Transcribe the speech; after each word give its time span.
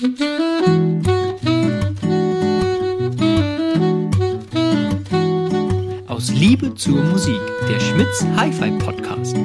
Aus 0.00 0.08
Liebe 6.30 6.74
zur 6.74 7.02
Musik, 7.02 7.38
der 7.68 7.78
Schmitz 7.78 8.24
Hi-Fi 8.34 8.70
Podcast. 8.78 9.36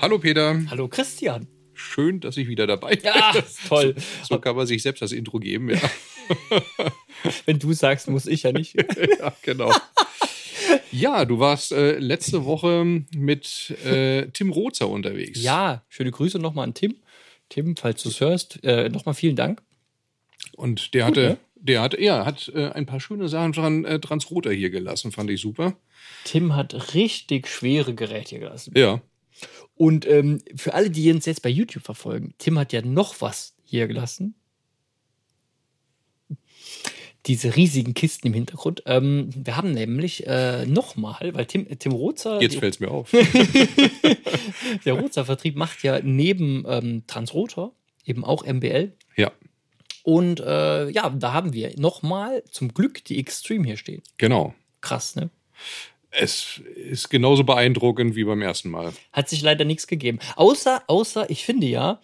Hallo 0.00 0.18
Peter, 0.18 0.60
Hallo 0.70 0.88
Christian. 0.88 1.46
schön, 1.74 2.18
dass 2.18 2.36
ich 2.36 2.48
wieder 2.48 2.66
dabei 2.66 2.96
bin. 2.96 3.04
Ja, 3.04 3.32
toll. 3.68 3.94
So 4.28 4.40
kann 4.40 4.56
man 4.56 4.66
sich 4.66 4.82
selbst 4.82 5.02
das 5.02 5.12
Intro 5.12 5.38
geben, 5.38 5.70
ja. 5.70 5.78
Wenn 7.46 7.60
du 7.60 7.72
sagst, 7.74 8.08
muss 8.08 8.26
ich 8.26 8.42
ja 8.42 8.50
nicht. 8.50 8.74
ja 9.20 9.36
genau. 9.42 9.72
Ja, 10.92 11.24
du 11.24 11.38
warst 11.38 11.72
äh, 11.72 11.98
letzte 11.98 12.44
Woche 12.44 12.84
mit 13.14 13.70
äh, 13.84 14.26
Tim 14.32 14.50
Rozer 14.50 14.88
unterwegs. 14.88 15.42
Ja, 15.42 15.84
schöne 15.88 16.10
Grüße 16.10 16.38
nochmal 16.38 16.64
an 16.64 16.74
Tim. 16.74 16.96
Tim, 17.48 17.76
falls 17.76 18.02
du 18.02 18.08
es 18.10 18.20
hörst, 18.20 18.62
äh, 18.64 18.88
nochmal 18.88 19.14
vielen 19.14 19.36
Dank. 19.36 19.62
Und 20.56 20.94
der 20.94 21.06
hatte, 21.06 21.38
der 21.54 21.82
hatte, 21.82 22.00
ja, 22.02 22.24
hat 22.24 22.50
äh, 22.54 22.70
ein 22.70 22.86
paar 22.86 23.00
schöne 23.00 23.28
Sachen 23.28 23.52
dran, 23.52 23.84
äh, 23.84 24.00
Transroter 24.00 24.52
hier 24.52 24.70
gelassen, 24.70 25.12
fand 25.12 25.30
ich 25.30 25.40
super. 25.40 25.76
Tim 26.24 26.54
hat 26.54 26.94
richtig 26.94 27.48
schwere 27.48 27.94
Geräte 27.94 28.30
hier 28.30 28.40
gelassen. 28.40 28.72
Ja. 28.76 29.00
Und 29.76 30.06
ähm, 30.06 30.40
für 30.56 30.74
alle, 30.74 30.90
die 30.90 31.10
uns 31.12 31.26
jetzt 31.26 31.42
bei 31.42 31.48
YouTube 31.48 31.84
verfolgen, 31.84 32.34
Tim 32.38 32.58
hat 32.58 32.72
ja 32.72 32.82
noch 32.82 33.20
was 33.20 33.54
hier 33.62 33.86
gelassen. 33.86 34.34
Diese 37.28 37.54
riesigen 37.54 37.94
Kisten 37.94 38.26
im 38.28 38.34
Hintergrund. 38.34 38.82
Ähm, 38.86 39.30
wir 39.34 39.56
haben 39.56 39.72
nämlich 39.72 40.26
äh, 40.26 40.66
nochmal, 40.66 41.30
weil 41.34 41.46
Tim, 41.46 41.66
Tim 41.78 41.92
Rozer, 41.92 42.40
Jetzt 42.40 42.54
die, 42.54 42.58
fällt's 42.58 42.80
mir 42.80 42.90
auf. 42.90 43.10
der 44.84 44.94
Rozer-Vertrieb 44.94 45.54
macht 45.54 45.82
ja 45.82 46.00
neben 46.02 46.64
ähm, 46.66 47.04
Transrotor 47.06 47.72
eben 48.04 48.24
auch 48.24 48.44
MBL. 48.46 48.92
ja, 49.16 49.30
Und 50.02 50.40
äh, 50.40 50.88
ja, 50.90 51.10
da 51.10 51.32
haben 51.34 51.52
wir 51.52 51.78
nochmal 51.78 52.42
zum 52.50 52.72
Glück 52.72 53.04
die 53.04 53.18
Extreme 53.18 53.66
hier 53.66 53.76
stehen. 53.76 54.02
genau. 54.16 54.54
Krass, 54.80 55.16
ne? 55.16 55.28
Es 56.10 56.62
ist 56.74 57.10
genauso 57.10 57.44
beeindruckend 57.44 58.16
wie 58.16 58.24
beim 58.24 58.40
ersten 58.40 58.70
Mal. 58.70 58.92
Hat 59.12 59.28
sich 59.28 59.42
leider 59.42 59.64
nichts 59.64 59.86
gegeben. 59.86 60.20
Außer, 60.36 60.82
außer, 60.86 61.28
ich 61.30 61.44
finde 61.44 61.66
ja, 61.66 62.00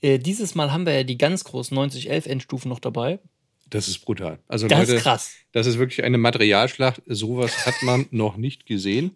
äh, 0.00 0.18
dieses 0.18 0.54
Mal 0.54 0.72
haben 0.72 0.86
wir 0.86 0.94
ja 0.94 1.02
die 1.02 1.18
ganz 1.18 1.44
großen 1.44 1.74
9011 1.74 2.26
Endstufen 2.26 2.68
noch 2.68 2.78
dabei. 2.78 3.18
Das 3.70 3.86
ist 3.86 3.98
brutal. 3.98 4.38
Also 4.48 4.66
Das 4.66 4.78
Leute, 4.80 4.94
ist 4.94 5.02
krass. 5.02 5.32
Das 5.52 5.66
ist 5.66 5.78
wirklich 5.78 6.02
eine 6.02 6.16
Materialschlacht. 6.16 7.02
Sowas 7.06 7.66
hat 7.66 7.82
man 7.82 8.06
noch 8.10 8.36
nicht 8.36 8.66
gesehen. 8.66 9.12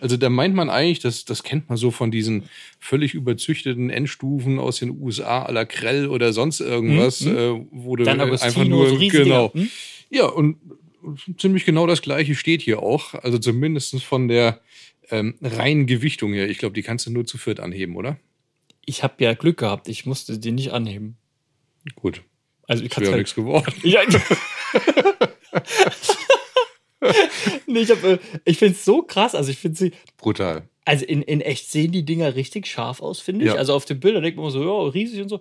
Also 0.00 0.16
da 0.16 0.28
meint 0.28 0.54
man 0.54 0.70
eigentlich, 0.70 1.00
das, 1.00 1.24
das 1.24 1.42
kennt 1.42 1.68
man 1.68 1.76
so 1.76 1.90
von 1.90 2.10
diesen 2.10 2.44
völlig 2.78 3.14
überzüchteten 3.14 3.90
Endstufen 3.90 4.58
aus 4.58 4.78
den 4.78 4.90
USA 5.00 5.46
à 5.46 5.52
la 5.52 5.64
Krell 5.64 6.08
oder 6.08 6.32
sonst 6.32 6.60
irgendwas, 6.60 7.24
äh, 7.26 7.54
wo 7.70 7.96
du 7.96 8.08
einfach 8.08 8.64
nur 8.64 8.88
so 8.90 8.98
genau. 8.98 9.52
hm? 9.52 9.68
Ja, 10.10 10.26
und 10.26 10.56
ziemlich 11.36 11.64
genau 11.64 11.86
das 11.86 12.02
gleiche 12.02 12.34
steht 12.34 12.62
hier 12.62 12.82
auch. 12.82 13.14
Also 13.14 13.38
zumindest 13.38 14.02
von 14.02 14.28
der 14.28 14.60
ähm, 15.10 15.34
reinen 15.40 15.86
Gewichtung 15.86 16.32
her. 16.34 16.48
Ich 16.48 16.58
glaube, 16.58 16.74
die 16.74 16.82
kannst 16.82 17.06
du 17.06 17.10
nur 17.10 17.26
zu 17.26 17.38
viert 17.38 17.60
anheben, 17.60 17.96
oder? 17.96 18.18
Ich 18.84 19.02
habe 19.02 19.22
ja 19.24 19.34
Glück 19.34 19.58
gehabt, 19.58 19.88
ich 19.88 20.06
musste 20.06 20.38
die 20.38 20.52
nicht 20.52 20.72
anheben. 20.72 21.16
Gut. 21.94 22.22
Also 22.68 22.84
ich 22.84 22.90
kann 22.90 23.02
ja 23.02 23.16
nichts 23.16 23.34
geworden. 23.34 23.72
ja, 23.82 24.02
nee, 27.66 27.80
ich, 27.80 27.90
äh, 27.90 28.18
ich 28.44 28.58
finde 28.58 28.74
es 28.74 28.84
so 28.84 29.02
krass. 29.02 29.34
Also 29.34 29.50
ich 29.50 29.58
finde 29.58 29.78
sie, 29.78 29.92
Brutal. 30.18 30.68
also 30.84 31.04
in, 31.06 31.22
in 31.22 31.40
echt 31.40 31.70
sehen 31.70 31.92
die 31.92 32.04
Dinger 32.04 32.34
richtig 32.34 32.66
scharf 32.66 33.00
aus, 33.00 33.20
finde 33.20 33.46
ich. 33.46 33.52
Ja. 33.52 33.56
Also 33.56 33.74
auf 33.74 33.86
den 33.86 33.98
Bildern 33.98 34.22
denkt 34.22 34.38
man 34.38 34.50
so, 34.50 34.62
ja, 34.62 34.90
riesig 34.90 35.22
und 35.22 35.30
so. 35.30 35.40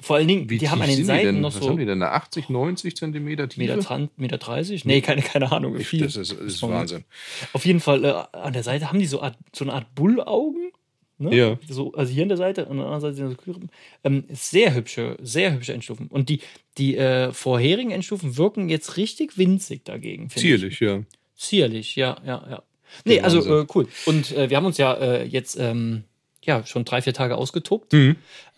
Vor 0.00 0.14
allen 0.14 0.28
Dingen, 0.28 0.46
die 0.46 0.70
haben 0.70 0.80
an 0.80 0.88
den 0.88 1.04
Seiten 1.04 1.26
denn? 1.26 1.40
noch 1.40 1.52
Was 1.52 1.60
so 1.60 1.70
haben 1.70 1.78
die 1.78 1.84
denn 1.84 1.98
da? 1.98 2.12
80, 2.12 2.50
90 2.50 2.96
Zentimeter 2.96 3.48
Tiefe? 3.48 3.62
Meter, 3.62 3.80
20, 3.80 4.16
Meter 4.16 4.38
30? 4.38 4.84
Nee, 4.84 5.00
keine, 5.00 5.22
keine 5.22 5.50
Ahnung. 5.50 5.76
wie 5.76 5.82
viel. 5.82 6.02
das 6.02 6.14
ist, 6.14 6.30
das 6.30 6.40
ist 6.40 6.62
Wahnsinn. 6.62 7.04
Auf 7.52 7.66
jeden 7.66 7.80
Fall, 7.80 8.04
äh, 8.04 8.12
an 8.36 8.52
der 8.52 8.62
Seite 8.62 8.88
haben 8.88 9.00
die 9.00 9.06
so, 9.06 9.20
Art, 9.20 9.36
so 9.52 9.64
eine 9.64 9.72
Art 9.72 9.92
Bullaugen. 9.96 10.70
Ne? 11.18 11.34
Ja. 11.36 11.58
So, 11.68 11.92
also 11.94 12.12
hier 12.12 12.22
an 12.22 12.28
der 12.28 12.38
Seite 12.38 12.64
und 12.66 12.72
an 12.72 12.76
der 12.78 12.86
anderen 12.86 13.00
Seite 13.00 13.14
sind 13.16 13.30
so 13.30 13.36
Küken. 13.36 13.70
ähm, 14.04 14.24
sehr 14.30 14.74
hübsche, 14.74 15.16
sehr 15.20 15.52
hübsche 15.52 15.72
Endstufen. 15.72 16.06
Und 16.08 16.28
die, 16.28 16.40
die 16.78 16.96
äh, 16.96 17.32
vorherigen 17.32 17.90
Endstufen 17.90 18.36
wirken 18.36 18.68
jetzt 18.68 18.96
richtig 18.96 19.36
winzig 19.36 19.84
dagegen. 19.84 20.30
finde 20.30 20.46
ich. 20.48 20.60
Zierlich, 20.60 20.80
ja. 20.80 21.02
Zierlich, 21.36 21.96
ja, 21.96 22.16
ja, 22.24 22.46
ja. 22.50 22.62
Nee, 23.04 23.16
Der 23.16 23.24
also 23.24 23.38
Wahnsinn. 23.38 23.64
äh, 23.64 23.66
cool. 23.74 23.88
Und 24.06 24.32
äh, 24.32 24.48
wir 24.48 24.56
haben 24.56 24.66
uns 24.66 24.78
ja 24.78 24.94
äh, 24.94 25.24
jetzt 25.24 25.58
ähm, 25.58 26.04
ja 26.42 26.64
schon 26.64 26.84
drei, 26.84 27.02
vier 27.02 27.12
Tage 27.14 27.36
ausgetobt. 27.36 27.92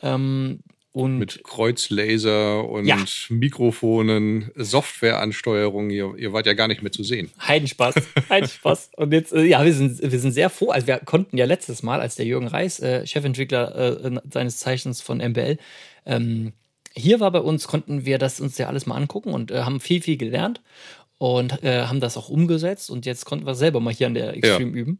Ähm, 0.02 0.60
und 0.92 1.18
Mit 1.18 1.42
Kreuzlaser 1.44 2.68
und 2.68 2.84
Ja. 2.84 2.96
Mikrofonen, 3.28 4.50
Softwareansteuerung. 4.56 5.90
Ihr, 5.90 6.14
ihr 6.16 6.32
wart 6.32 6.46
ja 6.46 6.54
gar 6.54 6.68
nicht 6.68 6.82
mehr 6.82 6.92
zu 6.92 7.02
sehen. 7.04 7.30
Heidenspaß, 7.46 7.94
Heidenspaß. 8.28 8.90
Und 8.96 9.12
jetzt, 9.12 9.32
äh, 9.32 9.44
ja, 9.44 9.64
wir 9.64 9.72
sind, 9.72 10.00
wir 10.02 10.18
sind 10.18 10.32
sehr 10.32 10.50
froh. 10.50 10.70
Also 10.70 10.86
wir 10.88 10.98
konnten 10.98 11.36
ja 11.36 11.44
letztes 11.44 11.82
Mal, 11.82 12.00
als 12.00 12.16
der 12.16 12.26
Jürgen 12.26 12.48
Reis, 12.48 12.80
äh, 12.80 13.06
Chefentwickler 13.06 14.04
äh, 14.04 14.20
seines 14.30 14.58
Zeichens 14.58 15.00
von 15.00 15.18
MBL, 15.18 15.58
ähm, 16.06 16.52
hier 16.92 17.20
war 17.20 17.30
bei 17.30 17.40
uns, 17.40 17.68
konnten 17.68 18.04
wir 18.04 18.18
das 18.18 18.40
uns 18.40 18.58
ja 18.58 18.66
alles 18.66 18.84
mal 18.86 18.96
angucken 18.96 19.32
und 19.32 19.52
äh, 19.52 19.60
haben 19.62 19.78
viel, 19.78 20.02
viel 20.02 20.16
gelernt 20.16 20.60
und 21.18 21.62
äh, 21.62 21.84
haben 21.84 22.00
das 22.00 22.16
auch 22.16 22.28
umgesetzt 22.30 22.90
und 22.90 23.06
jetzt 23.06 23.26
konnten 23.26 23.46
wir 23.46 23.54
selber 23.54 23.78
mal 23.78 23.94
hier 23.94 24.08
an 24.08 24.14
der 24.14 24.34
Extreme 24.36 24.72
üben. 24.76 24.98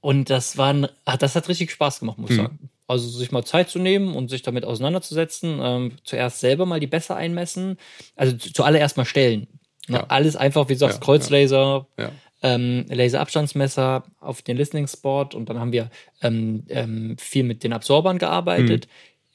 Und 0.00 0.30
das 0.30 0.56
war, 0.56 0.72
ein- 0.72 0.88
ah, 1.04 1.16
das 1.18 1.34
hat 1.36 1.48
richtig 1.50 1.70
Spaß 1.72 2.00
gemacht, 2.00 2.16
muss 2.18 2.30
ich 2.30 2.36
sagen. 2.36 2.70
Also 2.86 3.08
sich 3.08 3.32
mal 3.32 3.44
Zeit 3.44 3.70
zu 3.70 3.78
nehmen 3.78 4.14
und 4.14 4.28
sich 4.28 4.42
damit 4.42 4.64
auseinanderzusetzen. 4.64 5.58
Ähm, 5.62 5.92
zuerst 6.04 6.40
selber 6.40 6.66
mal 6.66 6.80
die 6.80 6.86
Bässe 6.86 7.14
einmessen. 7.16 7.78
Also 8.16 8.36
zu- 8.36 8.52
zuallererst 8.52 8.96
mal 8.96 9.04
stellen. 9.06 9.46
Ne? 9.88 9.98
Ja. 9.98 10.04
Alles 10.08 10.36
einfach, 10.36 10.68
wie 10.68 10.74
du 10.74 10.78
sagst, 10.80 10.98
Ja, 10.98 11.04
Kreuzlaser, 11.04 11.86
Ja. 11.98 12.10
ähm, 12.42 12.84
Laserabstandsmesser 12.90 14.04
auf 14.20 14.42
den 14.42 14.56
Listening 14.56 14.86
Spot 14.86 15.28
und 15.34 15.48
dann 15.48 15.58
haben 15.60 15.72
wir 15.72 15.90
ähm, 16.22 16.64
ähm, 16.68 17.16
viel 17.18 17.44
mit 17.44 17.64
den 17.64 17.72
Absorbern 17.72 18.18
gearbeitet. 18.18 18.86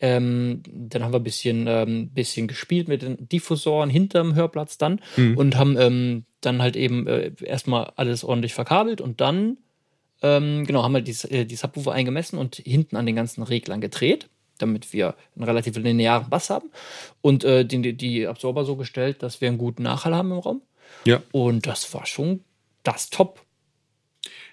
Ähm, 0.01 0.63
dann 0.71 1.03
haben 1.03 1.11
wir 1.11 1.19
ein 1.19 1.23
bisschen, 1.23 1.65
ähm, 1.67 2.09
bisschen 2.13 2.47
gespielt 2.47 2.87
mit 2.87 3.01
den 3.01 3.27
Diffusoren 3.27 3.89
hinterm 3.89 4.33
Hörplatz 4.35 4.77
dann 4.77 5.01
und 5.35 5.57
haben 5.57 6.25
dann 6.41 6.61
halt 6.61 6.77
eben 6.77 7.05
äh, 7.07 7.31
erstmal 7.43 7.91
alles 7.97 8.23
ordentlich 8.23 8.53
verkabelt 8.53 9.01
und 9.01 9.19
dann 9.19 9.57
ähm, 10.21 10.65
genau, 10.65 10.83
haben 10.83 10.93
wir 10.93 11.01
die, 11.01 11.15
äh, 11.29 11.45
die 11.45 11.55
Subwoofer 11.55 11.91
eingemessen 11.93 12.37
und 12.37 12.55
hinten 12.55 12.95
an 12.95 13.05
den 13.05 13.15
ganzen 13.15 13.43
Reglern 13.43 13.81
gedreht, 13.81 14.29
damit 14.57 14.91
wir 14.93 15.15
einen 15.35 15.45
relativ 15.45 15.77
linearen 15.77 16.29
Bass 16.29 16.49
haben 16.49 16.69
und 17.21 17.43
äh, 17.43 17.65
die, 17.65 17.93
die 17.93 18.27
Absorber 18.27 18.65
so 18.65 18.75
gestellt, 18.75 19.23
dass 19.23 19.41
wir 19.41 19.47
einen 19.47 19.57
guten 19.57 19.83
Nachhall 19.83 20.15
haben 20.15 20.31
im 20.31 20.39
Raum. 20.39 20.61
ja. 21.05 21.21
Und 21.31 21.65
das 21.67 21.93
war 21.93 22.05
schon 22.05 22.43
das 22.83 23.09
Top. 23.09 23.45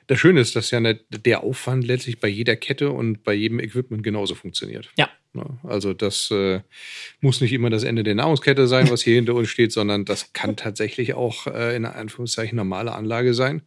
Das 0.06 0.20
Schöne 0.20 0.40
ist, 0.40 0.54
dass 0.54 0.70
ja 0.70 0.78
ne- 0.78 1.00
der 1.10 1.42
Aufwand 1.42 1.84
letztlich 1.84 2.20
bei 2.20 2.28
jeder 2.28 2.54
Kette 2.54 2.90
und 2.90 3.24
bei 3.24 3.34
jedem 3.34 3.58
Equipment 3.58 4.02
genauso 4.04 4.36
funktioniert. 4.36 4.90
Ja. 4.96 5.08
Ne? 5.32 5.44
Also 5.64 5.94
das 5.94 6.30
äh, 6.30 6.60
muss 7.20 7.40
nicht 7.40 7.52
immer 7.52 7.70
das 7.70 7.82
Ende 7.82 8.04
der 8.04 8.14
Nahrungskette 8.14 8.68
sein, 8.68 8.88
was 8.90 9.02
hier 9.02 9.14
hinter 9.16 9.34
uns 9.34 9.48
steht, 9.48 9.72
sondern 9.72 10.04
das 10.04 10.32
kann 10.32 10.56
tatsächlich 10.56 11.14
auch 11.14 11.48
äh, 11.48 11.74
in 11.74 11.84
Anführungszeichen 11.84 12.56
normale 12.56 12.92
Anlage 12.92 13.34
sein. 13.34 13.62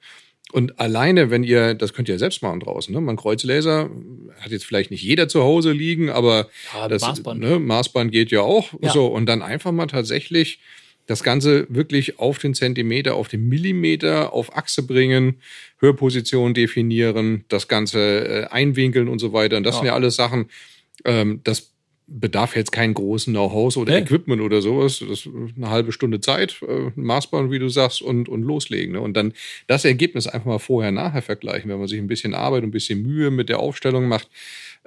Und 0.51 0.79
alleine, 0.79 1.29
wenn 1.29 1.43
ihr, 1.43 1.75
das 1.75 1.93
könnt 1.93 2.07
ihr 2.09 2.15
ja 2.15 2.19
selbst 2.19 2.41
machen 2.41 2.59
draußen, 2.59 2.93
ne? 2.93 2.99
Man 3.01 3.17
Kreuzlaser 3.17 3.89
hat 4.39 4.51
jetzt 4.51 4.65
vielleicht 4.65 4.89
nicht 4.89 5.03
jeder 5.03 5.27
zu 5.27 5.43
Hause 5.43 5.71
liegen, 5.71 6.09
aber 6.09 6.49
Ja, 6.73 6.87
das 6.87 7.01
Maßband. 7.03 7.39
Ne, 7.39 7.59
Maßband 7.59 8.11
geht 8.11 8.31
ja 8.31 8.41
auch. 8.41 8.73
Ja. 8.81 8.91
So, 8.91 9.05
und 9.07 9.27
dann 9.27 9.41
einfach 9.43 9.71
mal 9.71 9.85
tatsächlich 9.87 10.59
das 11.05 11.23
Ganze 11.23 11.65
wirklich 11.69 12.19
auf 12.19 12.39
den 12.39 12.53
Zentimeter, 12.53 13.15
auf 13.15 13.27
den 13.27 13.47
Millimeter, 13.47 14.33
auf 14.33 14.55
Achse 14.55 14.83
bringen, 14.83 15.35
Hörposition 15.79 16.53
definieren, 16.53 17.45
das 17.47 17.67
Ganze 17.67 17.99
äh, 17.99 18.45
einwinkeln 18.47 19.07
und 19.07 19.19
so 19.19 19.33
weiter. 19.33 19.57
Und 19.57 19.63
das 19.63 19.75
Ja. 19.75 19.79
sind 19.79 19.87
ja 19.87 19.93
alles 19.93 20.15
Sachen, 20.15 20.49
ähm, 21.05 21.41
das 21.43 21.71
bedarf 22.11 22.55
jetzt 22.55 22.71
keinen 22.71 22.93
großen 22.93 23.33
Know-how 23.33 23.77
oder 23.77 23.93
Nee. 23.93 23.99
Equipment 23.99 24.41
oder 24.41 24.61
sowas. 24.61 24.99
Das 24.99 25.25
ist 25.25 25.29
eine 25.55 25.69
halbe 25.69 25.91
Stunde 25.91 26.19
Zeit, 26.21 26.61
äh, 26.67 26.91
Maßband, 26.95 27.51
wie 27.51 27.59
du 27.59 27.69
sagst, 27.69 28.01
und, 28.01 28.27
und 28.27 28.41
loslegen. 28.43 28.93
Ne? 28.93 29.01
Und 29.01 29.15
dann 29.15 29.33
das 29.67 29.85
Ergebnis 29.85 30.27
einfach 30.27 30.45
mal 30.47 30.59
vorher, 30.59 30.91
nachher 30.91 31.21
vergleichen, 31.21 31.69
wenn 31.69 31.79
man 31.79 31.87
sich 31.87 31.99
ein 31.99 32.07
bisschen 32.07 32.33
Arbeit 32.33 32.63
und 32.63 32.69
ein 32.69 32.71
bisschen 32.71 33.01
Mühe 33.01 33.29
mit 33.31 33.49
der 33.49 33.59
Aufstellung 33.59 34.07
macht. 34.07 34.27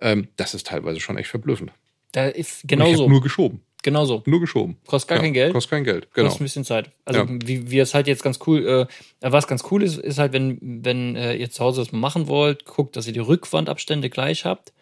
Ähm, 0.01 0.29
das 0.37 0.55
ist 0.55 0.67
teilweise 0.67 1.01
schon 1.01 1.17
echt 1.17 1.29
verblüffend. 1.29 1.71
Da 2.13 2.27
ist 2.29 2.65
Und 2.65 2.69
genau 2.69 2.85
ich 2.87 2.93
hab 2.93 2.99
so. 2.99 3.09
nur 3.09 3.23
geschoben. 3.23 3.61
Genau 3.85 4.05
so. 4.05 4.23
Nur 4.27 4.39
geschoben. 4.41 4.77
Kostet 4.87 5.09
gar 5.09 5.19
kein 5.19 5.33
Geld. 5.33 5.53
Kostet 5.53 5.71
kein 5.71 5.83
Geld, 5.85 6.09
genau. 6.15 6.29
Kostet 6.29 6.41
ein 6.41 6.45
bisschen 6.45 6.65
Zeit. 6.65 6.91
Also 7.05 7.21
Ja. 7.21 7.27
wie, 7.29 7.71
wie 7.71 7.79
es 7.81 7.95
halt 7.95 8.07
jetzt 8.07 8.23
ganz 8.23 8.39
cool, 8.47 8.65
äh, 8.67 8.87
was 9.29 9.49
ganz 9.49 9.65
cool 9.73 9.83
ist, 9.83 9.99
ist 9.99 10.19
halt, 10.19 10.33
wenn, 10.33 10.59
wenn 10.61 11.17
äh, 11.17 11.35
ihr 11.35 11.51
zu 11.51 11.65
Hause 11.65 11.81
das 11.83 11.91
machen 11.91 12.29
wollt, 12.29 12.65
guckt, 12.65 12.95
dass 12.97 13.09
ihr 13.09 13.13
die 13.13 13.19
Rückwandabstände 13.19 14.09
gleich 14.09 14.45
habt. 14.45 14.73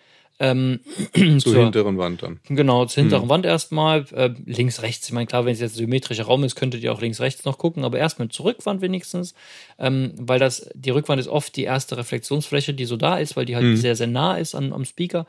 Ähm, 0.42 0.80
Zur 1.14 1.38
zur- 1.40 1.62
hinteren 1.64 1.98
Wand 1.98 2.22
dann. 2.22 2.40
Genau, 2.48 2.86
zur 2.86 3.02
hinteren 3.02 3.26
Mhm. 3.26 3.28
Wand 3.28 3.44
erstmal. 3.46 4.06
Äh, 4.12 4.30
links, 4.46 4.80
rechts. 4.80 5.06
Ich 5.06 5.12
meine, 5.12 5.26
klar, 5.26 5.44
wenn 5.44 5.52
es 5.52 5.60
jetzt 5.60 5.74
ein 5.74 5.78
symmetrischer 5.80 6.24
Raum 6.24 6.44
ist, 6.44 6.56
könntet 6.56 6.82
ihr 6.82 6.92
auch 6.92 7.00
links, 7.02 7.20
rechts 7.20 7.44
noch 7.44 7.58
gucken, 7.58 7.84
aber 7.84 7.98
erstmal 7.98 8.28
zur 8.30 8.46
Rückwand 8.46 8.80
wenigstens. 8.80 9.34
Ähm, 9.78 10.12
weil 10.16 10.38
das, 10.38 10.70
die 10.74 10.90
Rückwand 10.90 11.20
ist 11.20 11.28
oft 11.28 11.54
die 11.56 11.64
erste 11.64 11.98
Reflexionsfläche, 11.98 12.72
die 12.72 12.86
so 12.86 12.96
da 12.96 13.18
ist, 13.18 13.36
weil 13.36 13.44
die 13.44 13.54
halt 13.54 13.66
Mhm. 13.66 13.76
sehr, 13.76 13.94
sehr 13.96 14.06
nah 14.06 14.36
ist 14.38 14.54
an, 14.54 14.72
am 14.72 14.84
Speaker. 14.86 15.26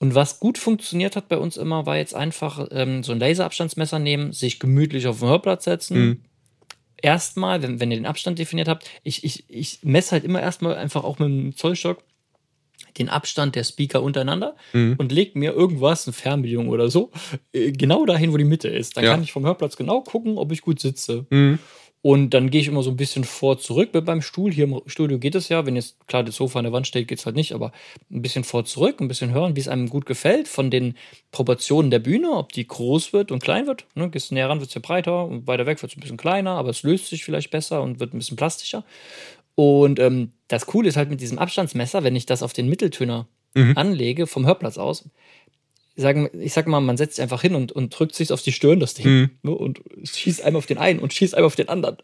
Und 0.00 0.14
was 0.14 0.40
gut 0.40 0.58
funktioniert 0.58 1.14
hat 1.16 1.28
bei 1.28 1.38
uns 1.38 1.56
immer, 1.56 1.86
war 1.86 1.96
jetzt 1.96 2.14
einfach 2.14 2.66
ähm, 2.72 3.02
so 3.04 3.12
ein 3.12 3.20
Laserabstandsmesser 3.20 3.98
nehmen, 4.00 4.32
sich 4.32 4.58
gemütlich 4.58 5.06
auf 5.06 5.20
den 5.20 5.28
Hörplatz 5.28 5.64
setzen. 5.64 5.96
Mhm. 5.98 6.20
Erstmal, 7.00 7.62
wenn, 7.62 7.78
wenn 7.78 7.90
ihr 7.92 7.96
den 7.98 8.06
Abstand 8.06 8.38
definiert 8.40 8.66
habt, 8.66 8.90
ich, 9.04 9.22
ich, 9.22 9.44
ich 9.48 9.78
messe 9.82 10.10
halt 10.12 10.24
immer 10.24 10.40
erstmal 10.42 10.74
einfach 10.74 11.04
auch 11.04 11.20
mit 11.20 11.28
dem 11.28 11.56
Zollstock 11.56 12.02
den 12.98 13.08
Abstand 13.08 13.54
der 13.54 13.64
Speaker 13.64 14.02
untereinander 14.02 14.54
Mhm. 14.72 14.96
und 14.98 15.12
legt 15.12 15.36
mir 15.36 15.52
irgendwas, 15.52 16.06
eine 16.06 16.12
Fernbedienung 16.12 16.68
oder 16.68 16.88
so, 16.90 17.10
äh, 17.52 17.72
genau 17.72 18.04
dahin, 18.06 18.32
wo 18.32 18.36
die 18.36 18.44
Mitte 18.44 18.68
ist. 18.68 18.96
Dann 18.96 19.04
Ja. 19.04 19.10
kann 19.12 19.22
ich 19.22 19.32
vom 19.32 19.44
Hörplatz 19.46 19.76
genau 19.76 20.00
gucken, 20.02 20.38
ob 20.38 20.52
ich 20.52 20.62
gut 20.62 20.80
sitze. 20.80 21.26
Mhm. 21.30 21.58
Und 22.00 22.30
dann 22.30 22.48
gehe 22.50 22.60
ich 22.60 22.68
immer 22.68 22.84
so 22.84 22.90
ein 22.90 22.96
bisschen 22.96 23.24
vor 23.24 23.58
zurück 23.58 23.90
mit 23.92 24.04
beim 24.04 24.22
Stuhl. 24.22 24.52
Hier 24.52 24.64
im 24.64 24.80
Studio 24.86 25.18
geht 25.18 25.34
es 25.34 25.48
ja. 25.48 25.66
Wenn 25.66 25.74
jetzt 25.74 25.96
klar 26.06 26.22
das 26.22 26.36
Sofa 26.36 26.60
an 26.60 26.64
der 26.64 26.72
Wand 26.72 26.86
steht, 26.86 27.08
geht 27.08 27.18
es 27.18 27.26
halt 27.26 27.34
nicht, 27.34 27.52
aber 27.52 27.72
ein 28.08 28.22
bisschen 28.22 28.44
vor 28.44 28.64
zurück, 28.64 29.00
ein 29.00 29.08
bisschen 29.08 29.32
hören, 29.32 29.56
wie 29.56 29.60
es 29.60 29.66
einem 29.66 29.88
gut 29.88 30.06
gefällt 30.06 30.46
von 30.46 30.70
den 30.70 30.94
Proportionen 31.32 31.90
der 31.90 31.98
Bühne, 31.98 32.30
ob 32.30 32.52
die 32.52 32.68
groß 32.68 33.12
wird 33.12 33.32
und 33.32 33.42
klein 33.42 33.66
wird. 33.66 33.84
Ne, 33.96 34.08
gehst 34.10 34.30
näher 34.30 34.48
ran, 34.48 34.60
wird 34.60 34.68
es 34.68 34.74
ja 34.74 34.80
breiter 34.80 35.24
und 35.26 35.48
weiter 35.48 35.66
weg 35.66 35.82
wird 35.82 35.90
es 35.90 35.98
ein 35.98 36.00
bisschen 36.00 36.16
kleiner, 36.16 36.52
aber 36.52 36.70
es 36.70 36.84
löst 36.84 37.08
sich 37.08 37.24
vielleicht 37.24 37.50
besser 37.50 37.82
und 37.82 37.98
wird 37.98 38.14
ein 38.14 38.18
bisschen 38.18 38.36
plastischer. 38.36 38.84
Und 39.58 39.98
ähm, 39.98 40.30
das 40.46 40.66
Coole 40.66 40.88
ist 40.88 40.96
halt 40.96 41.10
mit 41.10 41.20
diesem 41.20 41.40
Abstandsmesser, 41.40 42.04
wenn 42.04 42.14
ich 42.14 42.26
das 42.26 42.44
auf 42.44 42.52
den 42.52 42.68
Mitteltöner 42.68 43.26
Mhm. 43.54 43.72
anlege, 43.76 44.28
vom 44.28 44.46
Hörplatz 44.46 44.78
aus, 44.78 45.08
sagen, 45.96 46.28
ich 46.40 46.52
sag 46.52 46.68
mal, 46.68 46.78
man 46.80 46.96
setzt 46.96 47.16
sich 47.16 47.22
einfach 47.24 47.42
hin 47.42 47.56
und, 47.56 47.72
und 47.72 47.98
drückt 47.98 48.14
sich 48.14 48.30
auf 48.30 48.40
die 48.40 48.52
Stirn, 48.52 48.78
das 48.78 48.94
Ding, 48.94 49.06
Mhm. 49.08 49.30
ne, 49.42 49.50
und 49.50 49.80
schießt 50.04 50.42
einmal 50.44 50.58
auf 50.58 50.66
den 50.66 50.78
einen 50.78 51.00
und 51.00 51.12
schießt 51.12 51.34
einmal 51.34 51.46
auf 51.48 51.56
den 51.56 51.68
anderen. 51.68 51.96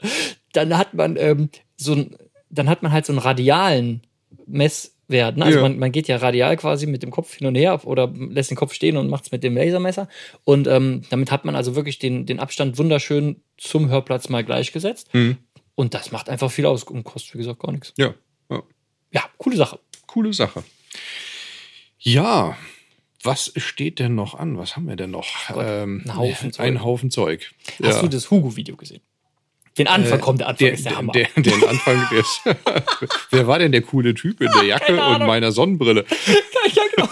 Dann 0.53 0.77
hat 0.77 0.95
man 0.95 1.17
ähm, 1.17 1.49
so 1.77 1.93
ein, 1.93 2.17
dann 2.51 2.69
hat 2.69 2.83
man 2.83 2.91
halt 2.91 3.07
so 3.07 3.13
einen 3.13 3.21
radialen 3.21 4.01
Messwert. 4.47 5.37
Ne? 5.37 5.45
Also 5.45 5.59
Ja. 5.59 5.63
man, 5.63 5.79
man 5.79 5.93
geht 5.93 6.09
ja 6.09 6.17
radial 6.17 6.57
quasi 6.57 6.87
mit 6.87 7.05
dem 7.05 7.13
Kopf 7.13 7.35
hin 7.35 7.47
und 7.47 7.55
her 7.55 7.81
oder 7.87 8.13
lässt 8.31 8.51
den 8.51 8.57
Kopf 8.57 8.75
stehen 8.75 8.97
und 8.97 9.09
macht 9.09 9.27
es 9.27 9.33
mit 9.33 9.45
dem 9.45 9.57
Lasermesser. 9.57 10.09
Und 10.43 10.67
ähm, 10.67 11.03
damit 11.11 11.31
hat 11.31 11.45
man 11.45 11.55
also 11.55 11.77
wirklich 11.77 12.01
den, 12.01 12.27
den 12.27 12.41
Abstand 12.41 12.79
wunderschön 12.79 13.43
zum 13.59 13.91
Hörplatz 13.91 14.29
mal 14.29 14.43
gleichgesetzt. 14.43 15.15
Mhm. 15.15 15.37
Und 15.75 15.95
das 15.95 16.13
macht 16.13 16.29
einfach 16.29 16.51
viel 16.51 16.67
aus 16.67 16.85
und 16.85 17.05
kostet, 17.05 17.35
wie 17.35 17.39
gesagt, 17.39 17.61
gar 17.61 17.73
nichts. 17.73 17.93
Ja. 17.97 18.15
ja. 18.51 18.63
Ja, 19.13 19.25
coole 19.39 19.57
Sache. 19.57 19.79
Coole 20.07 20.33
Sache. 20.33 20.63
Ja, 21.99 22.57
was 23.23 23.53
steht 23.57 23.99
denn 23.99 24.15
noch 24.15 24.35
an? 24.35 24.59
Was 24.59 24.77
haben 24.77 24.87
wir 24.87 24.97
denn 24.97 25.11
noch? 25.11 25.27
Gott, 25.49 25.65
ähm, 25.67 26.03
ein 26.05 26.17
Haufen 26.17 26.53
Zeug. 26.53 26.67
Ein 26.67 26.83
Haufen 26.85 27.11
Zeug. 27.11 27.53
Hast 27.83 27.97
Ja. 27.97 28.03
du 28.03 28.09
das 28.09 28.31
Hugo-Video 28.31 28.77
gesehen? 28.77 29.01
Den 29.79 29.89
Anfang 29.89 30.19
Äh, 30.19 30.23
kommt, 30.23 30.41
der 30.41 30.49
Anfang 30.49 30.67
der, 30.67 30.75
ist 30.75 30.85
der 30.85 30.93
der, 30.93 30.99
Hammer. 30.99 31.13
der, 31.13 31.29
den 31.37 31.65
Anfang 31.69 32.09
des. 32.11 32.41
Wer 33.31 33.47
war 33.49 33.59
denn 33.59 33.73
der 33.73 33.83
coole 33.83 34.15
Typ 34.15 34.41
in 34.41 34.51
der 34.53 34.65
Jacke 34.65 34.93
und 35.03 35.27
meiner 35.27 35.51
Sonnenbrille? 35.51 36.05
ja, 36.75 36.83
genau. 36.95 37.09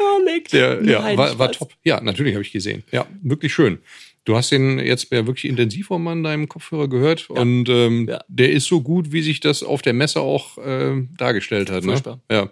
oh. 0.00 0.18
Der, 0.52 0.82
ja, 0.84 1.00
Nein, 1.00 1.16
war, 1.16 1.38
war 1.38 1.52
top. 1.52 1.72
Ja, 1.84 2.00
natürlich 2.00 2.34
habe 2.34 2.42
ich 2.42 2.52
gesehen. 2.52 2.82
Ja, 2.90 3.06
wirklich 3.22 3.54
schön. 3.54 3.78
Du 4.24 4.36
hast 4.36 4.50
den 4.50 4.78
jetzt 4.78 5.10
ja 5.10 5.26
wirklich 5.26 5.46
intensiv 5.46 5.90
um 5.90 6.06
an 6.08 6.22
deinem 6.22 6.48
Kopfhörer 6.48 6.88
gehört 6.88 7.30
und 7.30 7.68
ähm, 7.68 8.06
Ja. 8.08 8.20
der 8.28 8.52
ist 8.52 8.66
so 8.66 8.82
gut, 8.82 9.10
wie 9.12 9.22
sich 9.22 9.40
das 9.40 9.62
auf 9.62 9.80
der 9.82 9.94
Messe 9.94 10.20
auch 10.20 10.58
ähm, 10.62 11.10
dargestellt 11.16 11.70
hat. 11.70 11.84
Ne? 11.84 12.00
Ja. 12.30 12.50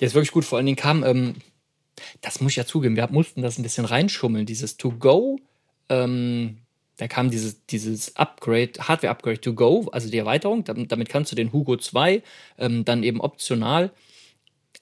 Der 0.00 0.06
ist 0.06 0.14
wirklich 0.14 0.32
gut. 0.32 0.44
Vor 0.44 0.56
allen 0.58 0.66
Dingen 0.66 0.76
kam, 0.76 1.04
ähm, 1.04 1.34
das 2.22 2.40
muss 2.40 2.52
ich 2.52 2.56
ja 2.56 2.64
zugeben, 2.64 2.96
wir 2.96 3.08
mussten 3.10 3.42
das 3.42 3.58
ein 3.58 3.62
bisschen 3.62 3.84
reinschummeln. 3.84 4.46
Dieses 4.46 4.76
To-Go, 4.76 5.38
ähm, 5.88 6.58
da 6.96 7.08
kam 7.08 7.30
dieses, 7.30 7.66
dieses 7.66 8.16
Upgrade, 8.16 8.72
Hardware-Upgrade 8.78 9.40
To 9.40 9.52
Go, 9.52 9.88
also 9.92 10.08
die 10.08 10.18
Erweiterung. 10.18 10.64
Damit, 10.64 10.92
damit 10.92 11.08
kannst 11.08 11.32
du 11.32 11.36
den 11.36 11.52
Hugo 11.52 11.76
2 11.76 12.22
ähm, 12.58 12.84
dann 12.84 13.02
eben 13.02 13.20
optional. 13.20 13.90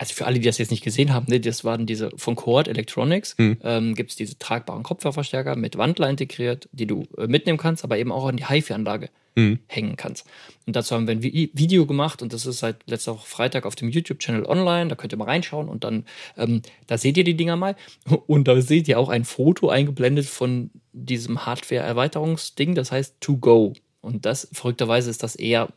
Also 0.02 0.14
für 0.14 0.26
alle, 0.26 0.40
die 0.40 0.46
das 0.46 0.58
jetzt 0.58 0.72
nicht 0.72 0.82
gesehen 0.82 1.14
haben, 1.14 1.26
ne, 1.28 1.38
das 1.38 1.62
waren 1.62 1.86
diese 1.86 2.10
von 2.16 2.34
Chord 2.34 2.66
Electronics, 2.66 3.36
Hm. 3.38 3.58
ähm, 3.62 3.94
gibt 3.94 4.10
es 4.10 4.16
diese 4.16 4.36
tragbaren 4.36 4.82
Kopfhörerverstärker 4.82 5.54
mit 5.54 5.78
Wandler 5.78 6.10
integriert, 6.10 6.68
die 6.72 6.88
du 6.88 7.04
äh, 7.18 7.28
mitnehmen 7.28 7.56
kannst, 7.56 7.84
aber 7.84 7.98
eben 7.98 8.10
auch 8.10 8.26
an 8.26 8.36
die 8.36 8.44
HiFi-Anlage 8.48 9.10
Hm. 9.36 9.60
hängen 9.68 9.94
kannst. 9.94 10.26
Und 10.66 10.74
dazu 10.74 10.96
haben 10.96 11.06
wir 11.06 11.14
ein 11.14 11.22
Vi- 11.22 11.50
Video 11.54 11.86
gemacht 11.86 12.20
und 12.20 12.32
das 12.32 12.46
ist 12.46 12.58
seit 12.58 12.78
letzter 12.86 13.14
Woche 13.14 13.28
Freitag 13.28 13.64
auf 13.64 13.76
dem 13.76 13.90
YouTube-Channel 13.90 14.44
online. 14.44 14.88
Da 14.88 14.96
könnt 14.96 15.12
ihr 15.14 15.18
mal 15.18 15.26
reinschauen 15.26 15.68
und 15.68 15.84
dann, 15.84 16.04
ähm, 16.36 16.62
da 16.88 16.98
seht 16.98 17.16
ihr 17.16 17.22
die 17.24 17.36
Dinger 17.36 17.54
mal. 17.56 17.76
Und 18.26 18.48
da 18.48 18.60
seht 18.60 18.88
ihr 18.88 18.98
auch 18.98 19.08
ein 19.08 19.24
Foto 19.24 19.68
eingeblendet 19.68 20.26
von 20.26 20.70
diesem 20.92 21.46
Hardware-Erweiterungsding, 21.46 22.74
das 22.74 22.90
heißt 22.90 23.20
To 23.20 23.36
Go. 23.36 23.72
Und 24.00 24.26
das, 24.26 24.48
verrückterweise, 24.52 25.10
ist 25.10 25.22
das 25.22 25.36
eher 25.36 25.68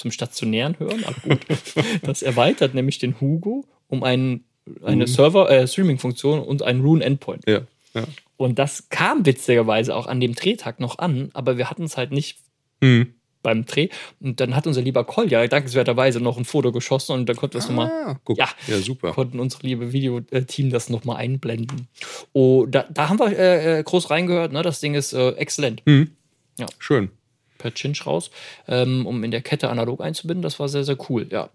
zum 0.00 0.10
stationären 0.10 0.78
Hören, 0.78 1.04
aber 1.04 1.20
gut. 1.20 1.40
das 2.02 2.22
erweitert 2.22 2.74
nämlich 2.74 2.98
den 2.98 3.20
Hugo 3.20 3.64
um 3.88 4.02
einen, 4.02 4.44
eine 4.84 5.04
Mhm. 5.04 5.08
Server, 5.08 5.50
äh, 5.50 5.66
Streaming-Funktion 5.68 6.40
und 6.40 6.62
einen 6.62 6.80
Rune-Endpoint. 6.80 7.44
Ja. 7.46 7.60
ja. 7.94 8.04
Und 8.36 8.58
das 8.58 8.88
kam 8.88 9.26
witzigerweise 9.26 9.94
auch 9.94 10.06
an 10.06 10.20
dem 10.20 10.34
Drehtag 10.34 10.80
noch 10.80 10.98
an, 10.98 11.30
aber 11.34 11.56
wir 11.58 11.70
hatten 11.70 11.84
es 11.84 11.96
halt 11.96 12.10
nicht 12.12 12.38
Hm. 12.82 13.12
beim 13.42 13.66
Dreh. 13.66 13.88
Und 14.20 14.40
dann 14.40 14.54
hat 14.56 14.66
unser 14.66 14.80
lieber 14.82 15.04
Kolja 15.04 15.46
dankenswerterweise 15.46 16.20
noch 16.20 16.38
ein 16.38 16.44
Foto 16.46 16.72
geschossen 16.72 17.12
und 17.12 17.28
dann 17.28 17.36
konnten 17.36 17.54
wir 17.54 17.58
es 17.60 17.68
nochmal, 17.68 17.90
Ah, 17.90 18.18
guck. 18.24 18.38
Ja. 18.38 18.48
Ja, 18.66 18.78
super. 18.78 19.12
konnten 19.12 19.40
unsere 19.40 19.66
liebe 19.66 19.92
Videoteam 19.92 20.70
das 20.70 20.88
nochmal 20.88 21.16
einblenden. 21.16 21.88
Oh, 22.32 22.64
da, 22.66 22.86
da 22.90 23.08
haben 23.10 23.18
wir 23.18 23.36
äh, 23.38 23.80
äh, 23.80 23.82
groß 23.82 24.08
reingehört, 24.10 24.52
ne? 24.52 24.62
Das 24.62 24.80
Ding 24.80 24.94
ist 24.94 25.12
äh, 25.12 25.30
exzellent. 25.32 25.82
Hm. 25.84 26.10
Ja. 26.58 26.66
Schön. 26.78 27.10
Per 27.60 27.72
Chinch 27.72 28.04
raus, 28.06 28.30
ähm, 28.66 29.06
um 29.06 29.22
in 29.22 29.30
der 29.30 29.42
Kette 29.42 29.68
analog 29.68 30.00
einzubinden. 30.00 30.42
Das 30.42 30.58
war 30.58 30.68
sehr, 30.68 30.82
sehr 30.84 30.96
cool, 31.08 31.28
ja. 31.30 31.50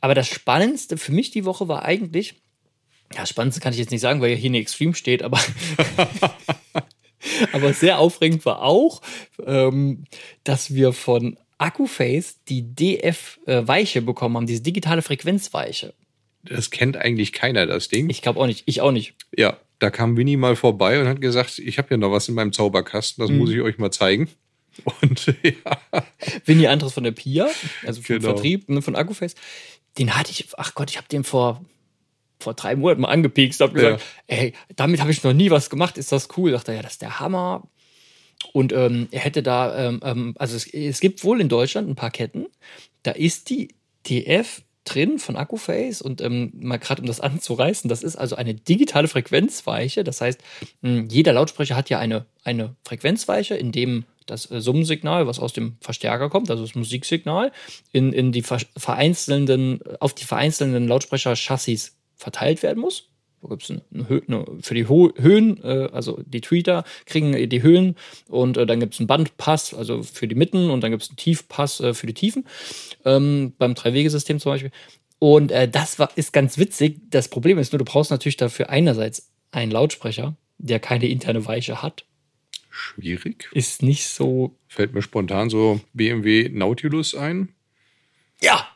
Aber 0.00 0.14
das 0.14 0.28
Spannendste 0.28 0.96
für 0.96 1.12
mich 1.12 1.30
die 1.30 1.44
Woche 1.44 1.68
war 1.68 1.84
eigentlich, 1.84 2.34
ja, 3.14 3.26
Spannendste 3.26 3.60
kann 3.60 3.72
ich 3.74 3.78
jetzt 3.78 3.90
nicht 3.90 4.00
sagen, 4.00 4.20
weil 4.22 4.30
ja 4.30 4.36
hier 4.36 4.50
eine 4.50 4.58
Extreme 4.58 4.94
steht, 4.94 5.22
aber 5.22 5.38
aber 7.52 7.72
sehr 7.72 7.98
aufregend 7.98 8.44
war 8.46 8.62
auch, 8.62 9.02
ähm, 9.44 10.04
dass 10.44 10.74
wir 10.74 10.92
von 10.92 11.36
Akkuface 11.58 12.38
die 12.48 12.74
DF-Weiche 12.74 14.02
bekommen 14.02 14.36
haben, 14.36 14.46
diese 14.46 14.62
digitale 14.62 15.02
Frequenzweiche. 15.02 15.94
Das 16.44 16.70
kennt 16.70 16.96
eigentlich 16.96 17.32
keiner, 17.32 17.66
das 17.66 17.88
Ding. 17.88 18.10
Ich 18.10 18.20
glaube 18.22 18.40
auch 18.40 18.46
nicht, 18.46 18.64
ich 18.66 18.80
auch 18.80 18.90
nicht. 18.90 19.14
ja, 19.36 19.58
da 19.78 19.90
kam 19.90 20.16
Winnie 20.16 20.36
mal 20.36 20.54
vorbei 20.54 21.00
und 21.00 21.08
hat 21.08 21.20
gesagt, 21.20 21.58
ich 21.58 21.76
habe 21.78 21.88
ja 21.90 21.96
noch 21.96 22.12
was 22.12 22.28
in 22.28 22.34
meinem 22.36 22.52
Zauberkasten, 22.52 23.22
das 23.22 23.30
muss 23.32 23.50
Mhm. 23.50 23.56
ich 23.56 23.62
euch 23.62 23.78
mal 23.78 23.90
zeigen. 23.90 24.28
Und 25.00 25.26
ja, 25.42 26.02
Winnie 26.44 26.68
Andres 26.68 26.92
von 26.94 27.04
der 27.04 27.12
Pia, 27.12 27.48
also 27.86 28.02
vom 28.02 28.16
Genau. 28.16 28.34
Vertrieb 28.34 28.68
ne, 28.68 28.82
von 28.82 28.96
Akkuface, 28.96 29.34
den 29.98 30.16
hatte 30.16 30.30
ich, 30.30 30.48
ach 30.56 30.74
Gott, 30.74 30.90
ich 30.90 30.96
habe 30.96 31.08
den 31.08 31.24
vor, 31.24 31.64
vor 32.40 32.54
drei 32.54 32.76
Monaten 32.76 33.02
mal 33.02 33.08
angepiekst, 33.08 33.60
habe 33.60 33.74
gesagt, 33.74 34.02
ey, 34.26 34.54
damit 34.76 35.00
habe 35.00 35.10
ich 35.10 35.22
noch 35.22 35.32
nie 35.32 35.50
was 35.50 35.70
gemacht, 35.70 35.98
ist 35.98 36.12
das 36.12 36.28
cool? 36.36 36.52
Dachte 36.52 36.72
er, 36.72 36.76
ja, 36.76 36.82
das 36.82 36.92
ist 36.92 37.02
der 37.02 37.20
Hammer. 37.20 37.68
Und 38.52 38.72
ähm, 38.72 39.08
er 39.10 39.20
hätte 39.20 39.42
da, 39.42 39.88
ähm, 39.88 40.00
ähm, 40.02 40.34
also 40.36 40.56
es, 40.56 40.66
es 40.66 41.00
gibt 41.00 41.22
wohl 41.22 41.40
in 41.40 41.48
Deutschland 41.48 41.88
ein 41.88 41.94
paar 41.94 42.10
Ketten, 42.10 42.46
da 43.02 43.12
ist 43.12 43.50
die 43.50 43.68
TF 44.04 44.62
drin 44.84 45.20
von 45.20 45.36
Akkuface 45.36 46.02
und 46.02 46.20
ähm, 46.20 46.52
mal 46.54 46.78
gerade 46.78 47.02
um 47.02 47.06
das 47.06 47.20
anzureißen, 47.20 47.88
das 47.88 48.02
ist 48.02 48.16
also 48.16 48.34
eine 48.36 48.54
digitale 48.54 49.08
Frequenzweiche. 49.08 50.02
Das 50.02 50.20
heißt, 50.20 50.40
jeder 50.82 51.32
Lautsprecher 51.34 51.76
hat 51.76 51.90
ja 51.90 51.98
eine, 51.98 52.26
eine 52.42 52.74
Frequenzweiche, 52.84 53.54
in 53.54 53.70
dem 53.72 54.04
das 54.26 54.50
äh, 54.50 54.60
Summensignal, 54.60 55.26
was 55.26 55.38
aus 55.38 55.52
dem 55.52 55.76
Verstärker 55.80 56.28
kommt, 56.30 56.50
also 56.50 56.62
das 56.64 56.74
Musiksignal, 56.74 57.52
in, 57.92 58.12
in 58.12 58.32
die 58.32 58.42
ver 58.42 58.60
vereinzelnden, 58.76 59.80
auf 60.00 60.14
die 60.14 60.24
vereinzelnden 60.24 60.88
Lautsprecher-Chassis 60.88 61.96
verteilt 62.16 62.62
werden 62.62 62.80
muss. 62.80 63.08
Da 63.42 63.48
gibt 63.48 63.64
es 63.64 63.70
eine, 63.70 64.46
für 64.60 64.74
die 64.74 64.86
Ho 64.86 65.10
Höhen, 65.16 65.62
äh, 65.64 65.88
also 65.92 66.20
die 66.24 66.40
Tweeter 66.40 66.84
kriegen 67.06 67.32
die 67.48 67.62
Höhen 67.62 67.96
und 68.28 68.56
äh, 68.56 68.66
dann 68.66 68.78
gibt 68.78 68.94
es 68.94 69.00
einen 69.00 69.08
Bandpass, 69.08 69.74
also 69.74 70.02
für 70.02 70.28
die 70.28 70.36
Mitten 70.36 70.70
und 70.70 70.82
dann 70.82 70.92
gibt 70.92 71.02
es 71.02 71.10
einen 71.10 71.16
Tiefpass 71.16 71.80
äh, 71.80 71.94
für 71.94 72.06
die 72.06 72.14
Tiefen, 72.14 72.46
ähm, 73.04 73.52
beim 73.58 73.74
Drei-Wege-System 73.74 74.38
zum 74.38 74.52
Beispiel. 74.52 74.70
Und 75.18 75.50
äh, 75.50 75.68
das 75.68 75.98
war, 75.98 76.10
ist 76.16 76.32
ganz 76.32 76.58
witzig. 76.58 77.00
Das 77.10 77.28
Problem 77.28 77.58
ist 77.58 77.72
nur, 77.72 77.78
du 77.78 77.84
brauchst 77.84 78.10
natürlich 78.10 78.36
dafür 78.36 78.70
einerseits 78.70 79.30
einen 79.50 79.72
Lautsprecher, 79.72 80.36
der 80.58 80.80
keine 80.80 81.06
interne 81.06 81.44
Weiche 81.46 81.82
hat. 81.82 82.04
Schwierig. 82.72 83.48
Ist 83.52 83.82
nicht 83.82 84.08
so. 84.08 84.56
Fällt 84.68 84.94
mir 84.94 85.02
spontan 85.02 85.50
so 85.50 85.80
BMW 85.92 86.48
Nautilus 86.48 87.14
ein. 87.14 87.54
Ja! 88.40 88.66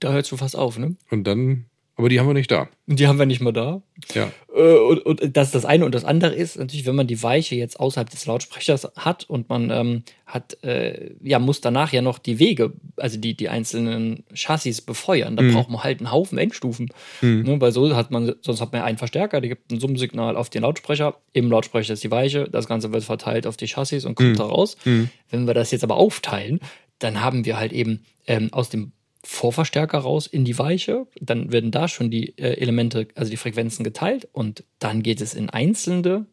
Da 0.00 0.12
hörst 0.12 0.32
du 0.32 0.36
fast 0.36 0.56
auf, 0.56 0.78
ne? 0.78 0.96
Und 1.10 1.24
dann 1.24 1.66
Aber 1.98 2.10
die 2.10 2.20
haben 2.20 2.26
wir 2.26 2.34
nicht 2.34 2.50
da. 2.50 2.68
Und 2.86 3.00
die 3.00 3.06
haben 3.06 3.18
wir 3.18 3.24
nicht 3.24 3.40
mal 3.40 3.52
da. 3.52 3.80
Ja. 4.12 4.30
Äh, 4.54 4.76
und, 4.76 4.98
und 5.06 5.34
das 5.36 5.48
ist 5.48 5.54
das 5.54 5.64
eine. 5.64 5.86
Und 5.86 5.94
das 5.94 6.04
andere 6.04 6.34
ist 6.34 6.58
natürlich, 6.58 6.84
wenn 6.84 6.94
man 6.94 7.06
die 7.06 7.22
Weiche 7.22 7.54
jetzt 7.56 7.80
außerhalb 7.80 8.10
des 8.10 8.26
Lautsprechers 8.26 8.86
hat 8.96 9.24
und 9.30 9.48
man 9.48 9.70
ähm, 9.70 10.02
hat, 10.26 10.62
äh, 10.62 11.14
ja, 11.22 11.38
muss 11.38 11.62
danach 11.62 11.94
ja 11.94 12.02
noch 12.02 12.18
die 12.18 12.38
Wege, 12.38 12.74
also 12.98 13.18
die, 13.18 13.34
die 13.34 13.48
einzelnen 13.48 14.24
Chassis 14.34 14.82
befeuern. 14.82 15.36
Da 15.36 15.42
Mhm. 15.42 15.54
braucht 15.54 15.70
man 15.70 15.82
halt 15.84 16.00
einen 16.00 16.12
Haufen 16.12 16.36
Endstufen. 16.36 16.90
Ne, 17.22 17.58
weil 17.60 17.72
so 17.72 17.96
hat 17.96 18.10
man, 18.10 18.34
sonst 18.42 18.60
hat 18.60 18.72
man 18.72 18.82
ja 18.82 18.84
einen 18.84 18.98
Verstärker, 18.98 19.40
der 19.40 19.48
gibt 19.48 19.72
ein 19.72 19.80
Summsignal 19.80 20.36
auf 20.36 20.50
den 20.50 20.62
Lautsprecher. 20.62 21.16
Im 21.32 21.50
Lautsprecher 21.50 21.94
ist 21.94 22.04
die 22.04 22.10
Weiche. 22.10 22.46
Das 22.50 22.68
Ganze 22.68 22.92
wird 22.92 23.04
verteilt 23.04 23.46
auf 23.46 23.56
die 23.56 23.68
Chassis 23.68 24.04
und 24.04 24.16
kommt 24.16 24.38
da 24.38 24.44
raus. 24.44 24.76
Wenn 24.84 25.46
wir 25.46 25.54
das 25.54 25.70
jetzt 25.70 25.82
aber 25.82 25.96
aufteilen, 25.96 26.60
dann 26.98 27.22
haben 27.22 27.46
wir 27.46 27.58
halt 27.58 27.72
eben 27.72 28.04
ähm, 28.26 28.48
aus 28.52 28.68
dem 28.68 28.92
Vorverstärker 29.28 29.98
raus 29.98 30.26
in 30.28 30.44
die 30.44 30.56
Weiche. 30.56 31.06
Dann 31.20 31.50
werden 31.50 31.72
da 31.72 31.88
schon 31.88 32.10
die 32.10 32.38
äh, 32.38 32.60
Elemente, 32.60 33.08
also 33.16 33.30
die 33.30 33.36
Frequenzen 33.36 33.82
geteilt 33.82 34.28
und 34.32 34.64
dann 34.78 35.02
geht 35.02 35.20
es 35.20 35.34
in 35.34 35.50
einzelne 35.50 36.26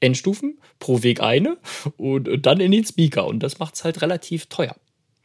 Endstufen, 0.00 0.60
pro 0.78 1.02
Weg 1.02 1.20
eine 1.20 1.58
und, 1.96 2.28
und 2.28 2.46
dann 2.46 2.60
in 2.60 2.70
den 2.70 2.84
Speaker. 2.84 3.26
Und 3.26 3.42
das 3.42 3.58
macht 3.58 3.74
es 3.74 3.84
halt 3.84 4.02
relativ 4.02 4.46
teuer. 4.46 4.76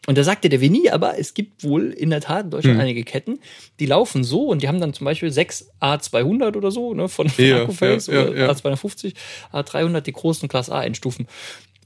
Und 0.08 0.18
da 0.18 0.24
sagte 0.24 0.50
der 0.50 0.60
Vini, 0.60 0.90
aber 0.90 1.18
es 1.20 1.34
gibt 1.36 1.64
wohl 1.64 1.92
in 1.92 2.10
der 2.10 2.20
Tat 2.20 2.46
in 2.46 2.50
Deutschland 2.52 2.80
einige 2.80 3.04
Ketten, 3.04 3.40
die 3.80 3.86
laufen 3.86 4.24
so 4.24 4.48
und 4.48 4.64
die 4.64 4.68
haben 4.68 4.82
dann 4.82 4.94
zum 4.94 5.06
Beispiel 5.06 5.32
6 5.32 5.70
A200 5.80 6.58
oder 6.58 6.72
so, 6.72 6.94
ne, 6.94 7.08
von, 7.08 7.30
von 7.30 7.46
Ja, 7.46 7.62
Akkuface 7.62 8.08
ja, 8.08 8.14
ja, 8.14 8.22
oder 8.24 8.38
ja. 8.38 8.52
A250, 8.52 9.14
A300, 9.54 10.02
die 10.02 10.12
großen 10.12 10.50
Class 10.50 10.70
A 10.70 10.84
Endstufen. 10.84 11.28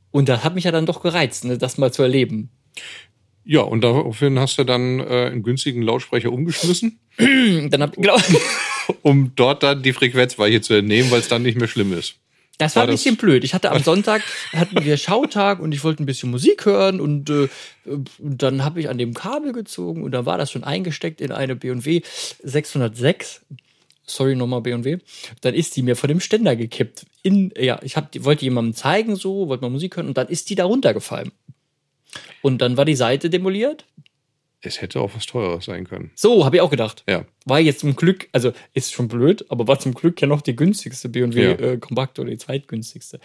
Und 0.09 0.29
das 0.29 0.43
hat 0.43 0.55
mich 0.55 0.63
ja 0.63 0.71
dann 0.71 0.87
doch 0.87 1.03
gereizt, 1.03 1.45
ne, 1.45 1.57
das 1.57 1.77
mal 1.77 1.91
zu 1.91 2.01
erleben. 2.01 2.49
Ja, 3.49 3.61
und 3.61 3.79
daraufhin 3.81 4.37
hast 4.39 4.57
du 4.59 4.65
dann 4.65 4.99
äh, 4.99 5.27
einen 5.31 5.41
günstigen 5.41 5.81
Lautsprecher 5.81 6.33
umgeschmissen, 6.33 6.99
dann 7.17 7.81
hab, 7.81 7.95
genau, 7.95 8.17
um 9.03 9.31
dort 9.37 9.63
dann 9.63 9.81
die 9.83 9.93
Frequenzweiche 9.93 10.59
zu 10.59 10.73
entnehmen, 10.73 11.09
weil 11.11 11.21
es 11.21 11.29
dann 11.29 11.43
nicht 11.43 11.57
mehr 11.57 11.69
schlimm 11.69 11.93
ist. 11.93 12.15
Das 12.57 12.75
war 12.75 12.81
War 12.81 12.87
ein 12.89 12.91
das- 12.91 13.01
bisschen 13.03 13.15
blöd. 13.17 13.43
Ich 13.45 13.53
hatte 13.53 13.71
am 13.71 13.81
Sonntag 13.83 14.21
hatten 14.51 14.83
wir 14.83 14.97
Schautag 14.97 15.59
und 15.61 15.71
ich 15.73 15.83
wollte 15.85 16.03
ein 16.03 16.05
bisschen 16.07 16.29
Musik 16.31 16.65
hören 16.65 16.99
und, 16.99 17.29
äh, 17.29 17.47
dann 18.19 18.65
habe 18.65 18.81
ich 18.81 18.89
an 18.89 18.97
dem 18.97 19.13
Kabel 19.13 19.53
gezogen 19.53 20.03
und 20.03 20.11
dann 20.11 20.25
war 20.25 20.37
das 20.37 20.51
schon 20.51 20.65
eingesteckt 20.65 21.21
in 21.21 21.31
eine 21.31 21.55
B&W 21.55 22.01
606. 22.43 23.41
Sorry 24.09 24.35
nochmal 24.35 24.61
B&W. 24.61 24.97
Dann 25.41 25.53
ist 25.53 25.75
die 25.75 25.83
mir 25.83 25.95
von 25.95 26.07
dem 26.07 26.19
Ständer 26.19 26.55
gekippt. 26.55 27.05
In, 27.23 27.51
ja, 27.57 27.79
ich 27.83 27.95
hab, 27.97 28.11
die 28.11 28.23
wollte 28.25 28.43
jemandem 28.45 28.73
zeigen 28.73 29.15
so, 29.15 29.47
wollte 29.49 29.61
mal 29.63 29.69
Musik 29.69 29.95
hören 29.97 30.07
und 30.07 30.17
dann 30.17 30.27
ist 30.27 30.49
die 30.49 30.55
da 30.55 30.65
runtergefallen. 30.65 31.31
Und 32.41 32.61
dann 32.61 32.77
war 32.77 32.85
die 32.85 32.95
Seite 32.95 33.29
demoliert. 33.29 33.85
Es 34.61 34.81
hätte 34.81 34.99
auch 34.99 35.11
was 35.15 35.25
teureres 35.27 35.65
sein 35.65 35.87
können. 35.87 36.11
So, 36.15 36.43
habe 36.43 36.55
ich 36.57 36.61
auch 36.61 36.71
gedacht. 36.71 37.03
Ja. 37.07 37.25
War 37.45 37.59
jetzt 37.59 37.79
zum 37.81 37.95
Glück, 37.95 38.27
also 38.31 38.53
ist 38.73 38.91
schon 38.91 39.07
blöd, 39.07 39.45
aber 39.49 39.67
war 39.67 39.79
zum 39.79 39.93
Glück 39.93 40.19
ja 40.19 40.27
noch 40.27 40.41
die 40.41 40.55
günstigste 40.55 41.09
BMW 41.09 41.43
Ja. 41.43 41.51
äh, 41.51 41.77
Kompakt 41.77 42.17
oder 42.19 42.29
die 42.31 42.37
zweitgünstigste. 42.37 43.19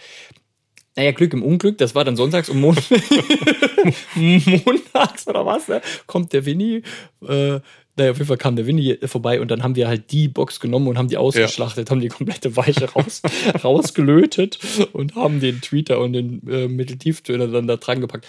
Naja, 0.95 1.11
Glück 1.11 1.33
im 1.33 1.41
Unglück, 1.41 1.79
das 1.79 1.95
war 1.95 2.05
dann 2.05 2.15
sonntags 2.15 2.49
um 2.49 2.61
Mon 2.61 2.75
montags 4.15 5.27
oder 5.27 5.43
was, 5.45 5.67
ne? 5.67 5.81
kommt 6.05 6.33
der 6.33 6.45
Winnie, 6.45 6.83
äh, 7.27 7.59
naja, 7.95 8.11
auf 8.11 8.17
jeden 8.17 8.25
Fall 8.27 8.37
kam 8.37 8.55
der 8.55 8.65
Winnie 8.65 8.97
vorbei 9.05 9.39
und 9.39 9.51
dann 9.51 9.61
haben 9.63 9.75
wir 9.75 9.87
halt 9.87 10.11
die 10.11 10.27
Box 10.27 10.59
genommen 10.59 10.87
und 10.87 10.97
haben 10.97 11.07
die 11.09 11.17
ausgeschlachtet, 11.17 11.91
haben 11.91 11.99
die 11.99 12.07
komplette 12.09 12.55
Weiche 12.55 12.91
raus, 12.91 13.21
rausgelötet 13.63 14.59
und 14.93 15.15
haben 15.15 15.39
den 15.39 15.61
Tweeter 15.61 15.99
und 15.99 16.13
den 16.13 16.47
äh, 16.47 16.67
Mitteltieftöner 16.67 17.47
dann 17.47 17.67
da 17.67 17.77
dran 17.77 18.01
gepackt. 18.01 18.25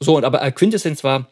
So, 0.00 0.16
und 0.16 0.24
aber 0.24 0.42
äh, 0.42 0.52
Quintessenz 0.52 1.02
war, 1.04 1.28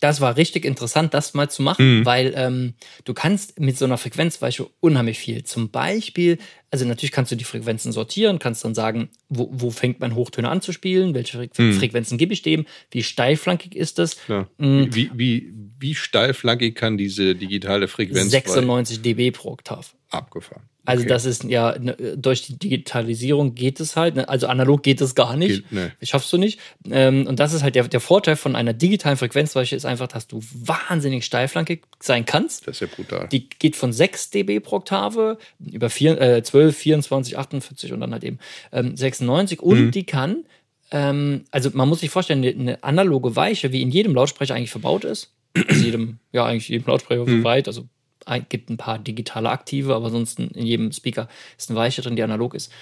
das 0.00 0.20
war 0.20 0.36
richtig 0.36 0.64
interessant, 0.64 1.12
das 1.14 1.34
mal 1.34 1.50
zu 1.50 1.62
machen, 1.62 2.04
weil 2.04 2.32
ähm, 2.36 2.74
du 3.04 3.14
kannst 3.14 3.58
mit 3.58 3.76
so 3.76 3.84
einer 3.84 3.98
Frequenzweiche 3.98 4.68
unheimlich 4.80 5.18
viel. 5.18 5.42
Zum 5.44 5.70
Beispiel, 5.70 6.38
also 6.70 6.84
natürlich 6.84 7.10
kannst 7.10 7.32
du 7.32 7.36
die 7.36 7.44
Frequenzen 7.44 7.90
sortieren, 7.90 8.38
kannst 8.38 8.64
dann 8.64 8.74
sagen, 8.74 9.08
wo, 9.28 9.48
wo 9.52 9.70
fängt 9.70 9.98
mein 10.00 10.14
Hochtöner 10.14 10.50
an 10.50 10.60
zu 10.60 10.72
spielen, 10.72 11.14
welche 11.14 11.48
Fre 11.52 11.72
Frequenzen 11.72 12.18
gebe 12.18 12.32
ich 12.32 12.42
dem, 12.42 12.66
wie 12.90 13.02
steilflankig 13.02 13.74
ist 13.74 13.98
das. 13.98 14.16
Ja. 14.28 14.46
Mhm. 14.58 14.94
Wie, 14.94 15.10
wie, 15.14 15.52
wie 15.78 15.94
steilflankig 15.94 16.74
kann 16.74 16.96
diese 16.98 17.34
digitale 17.34 17.88
Frequenz 17.88 18.30
96 18.30 19.00
dB 19.02 19.30
pro 19.32 19.50
Oktav. 19.52 19.94
abgefahren? 20.10 20.62
Also 20.86 21.02
Okay. 21.02 21.08
das 21.10 21.26
ist 21.26 21.44
ja 21.44 21.78
ne, 21.78 21.94
durch 22.16 22.40
die 22.46 22.58
Digitalisierung 22.58 23.54
geht 23.54 23.78
es 23.78 23.94
halt, 23.94 24.16
ne, 24.16 24.26
also 24.26 24.46
analog 24.46 24.82
geht 24.82 25.02
es 25.02 25.14
gar 25.14 25.36
nicht. 25.36 25.68
Geht- 25.68 25.72
nee. 25.72 25.90
Schaffst 26.02 26.32
du 26.32 26.38
nicht. 26.38 26.58
Ähm, 26.90 27.26
und 27.26 27.38
das 27.38 27.52
ist 27.52 27.62
halt 27.62 27.74
der, 27.74 27.86
der 27.88 28.00
Vorteil 28.00 28.36
von 28.36 28.56
einer 28.56 28.72
digitalen 28.72 29.18
Frequenzweiche 29.18 29.76
ist 29.76 29.84
einfach, 29.84 30.08
dass 30.08 30.26
du 30.28 30.40
wahnsinnig 30.54 31.26
steilflankig 31.26 31.82
sein 32.00 32.24
kannst. 32.24 32.66
Das 32.66 32.76
ist 32.76 32.80
ja 32.80 32.86
brutal. 32.86 33.28
Die 33.30 33.50
geht 33.50 33.76
von 33.76 33.92
6 33.92 34.30
dB 34.30 34.60
pro 34.60 34.76
Oktave 34.76 35.36
über 35.60 35.90
vier, 35.90 36.18
äh, 36.20 36.42
12, 36.42 36.74
24, 36.74 37.36
48 37.36 37.92
und 37.92 38.00
dann 38.00 38.12
halt 38.12 38.24
eben 38.24 38.38
ähm, 38.72 38.96
96 38.96 39.60
und 39.60 39.78
Mhm. 39.78 39.90
die 39.90 40.04
kann, 40.04 40.44
ähm, 40.90 41.44
also 41.50 41.68
man 41.74 41.86
muss 41.88 42.00
sich 42.00 42.08
vorstellen, 42.08 42.42
eine, 42.42 42.82
analoge 42.82 43.36
Weiche, 43.36 43.72
wie 43.72 43.82
in 43.82 43.90
jedem 43.90 44.14
Lautsprecher 44.14 44.54
eigentlich 44.54 44.70
verbaut 44.70 45.04
ist, 45.04 45.24
also 45.24 45.26
jedem, 45.54 46.18
ja 46.32 46.44
eigentlich 46.44 46.68
jedem 46.68 46.86
Lautsprecher 46.86 47.24
Mhm. 47.24 47.40
soweit, 47.40 47.66
also 47.66 47.88
ein, 48.26 48.46
gibt 48.48 48.70
ein 48.70 48.76
paar 48.76 48.98
digitale 48.98 49.50
aktive, 49.50 49.94
aber 49.94 50.06
ansonsten 50.06 50.48
in 50.48 50.66
jedem 50.66 50.92
Speaker 50.92 51.28
ist 51.56 51.70
eine 51.70 51.78
Weiche 51.78 52.02
drin, 52.02 52.16
die 52.16 52.22
analog 52.22 52.54
ist. 52.54 52.72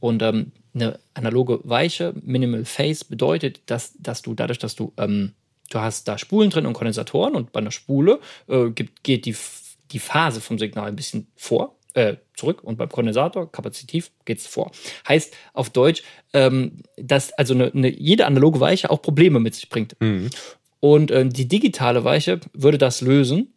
Und 0.00 0.22
ähm, 0.22 0.52
eine 0.74 0.98
analoge 1.14 1.60
Weiche, 1.64 2.14
Minimal 2.22 2.64
Phase, 2.64 3.04
bedeutet, 3.08 3.62
dass, 3.66 3.94
dass 3.98 4.22
du 4.22 4.34
dadurch, 4.34 4.58
dass 4.58 4.76
du, 4.76 4.92
ähm, 4.96 5.32
du 5.70 5.78
hast 5.80 6.06
da 6.08 6.18
Spulen 6.18 6.50
drin 6.50 6.66
und 6.66 6.74
Kondensatoren 6.74 7.34
und 7.34 7.52
bei 7.52 7.60
einer 7.60 7.70
Spule 7.70 8.20
äh, 8.48 8.70
gibt, 8.70 9.02
geht 9.02 9.26
die, 9.26 9.36
die 9.90 9.98
Phase 9.98 10.40
vom 10.40 10.58
Signal 10.58 10.86
ein 10.86 10.96
bisschen 10.96 11.28
vor, 11.36 11.76
äh, 11.94 12.16
zurück 12.36 12.62
und 12.62 12.76
beim 12.76 12.88
Kondensator, 12.90 13.50
kapazitiv, 13.50 14.12
geht 14.24 14.38
es 14.38 14.46
vor. 14.46 14.70
Heißt 15.08 15.34
auf 15.52 15.70
Deutsch, 15.70 16.02
ähm, 16.32 16.82
dass 16.96 17.32
also 17.32 17.54
eine, 17.54 17.72
eine, 17.72 17.88
jede 17.88 18.26
analoge 18.26 18.60
Weiche 18.60 18.90
auch 18.90 19.02
Probleme 19.02 19.40
mit 19.40 19.54
sich 19.54 19.68
bringt. 19.68 19.96
Und 20.80 21.10
ähm, 21.10 21.32
die 21.32 21.48
digitale 21.48 22.04
Weiche 22.04 22.40
würde 22.52 22.78
das 22.78 23.00
lösen, 23.00 23.52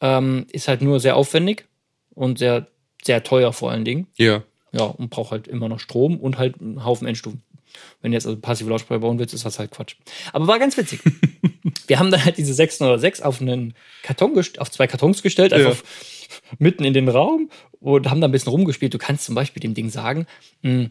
ähm, 0.00 0.46
ist 0.50 0.68
halt 0.68 0.82
nur 0.82 1.00
sehr 1.00 1.16
aufwendig 1.16 1.66
und 2.14 2.38
sehr, 2.38 2.66
sehr 3.04 3.22
teuer 3.22 3.52
vor 3.52 3.70
allen 3.70 3.84
Dingen. 3.84 4.06
Ja. 4.16 4.42
Ja, 4.72 4.82
und 4.84 5.10
braucht 5.10 5.30
halt 5.30 5.48
immer 5.48 5.68
noch 5.68 5.80
Strom 5.80 6.18
und 6.18 6.38
halt 6.38 6.60
einen 6.60 6.84
Haufen 6.84 7.06
Endstufen. 7.06 7.42
Wenn 8.00 8.10
du 8.10 8.16
jetzt 8.16 8.26
also 8.26 8.38
passive 8.38 8.68
Lautsprecher 8.68 9.00
bauen 9.00 9.18
willst, 9.18 9.34
ist 9.34 9.44
das 9.44 9.58
halt 9.58 9.70
Quatsch. 9.70 9.96
Aber 10.32 10.46
war 10.46 10.58
ganz 10.58 10.76
witzig. 10.76 11.00
Wir 11.86 11.98
haben 11.98 12.10
dann 12.10 12.24
halt 12.24 12.36
diese 12.38 12.52
606 12.52 13.22
auf 13.22 13.40
einen 13.40 13.74
Karton 14.02 14.36
auf 14.58 14.70
zwei 14.70 14.86
Kartons 14.86 15.22
gestellt, 15.22 15.52
einfach 15.52 15.76
Ja. 15.76 15.82
mitten 16.58 16.84
in 16.84 16.94
den 16.94 17.08
Raum 17.08 17.50
und 17.80 18.10
haben 18.10 18.20
da 18.20 18.28
ein 18.28 18.32
bisschen 18.32 18.50
rumgespielt. 18.50 18.92
Du 18.92 18.98
kannst 18.98 19.24
zum 19.24 19.34
Beispiel 19.34 19.60
dem 19.60 19.74
Ding 19.74 19.88
sagen, 19.90 20.26
mh, 20.62 20.90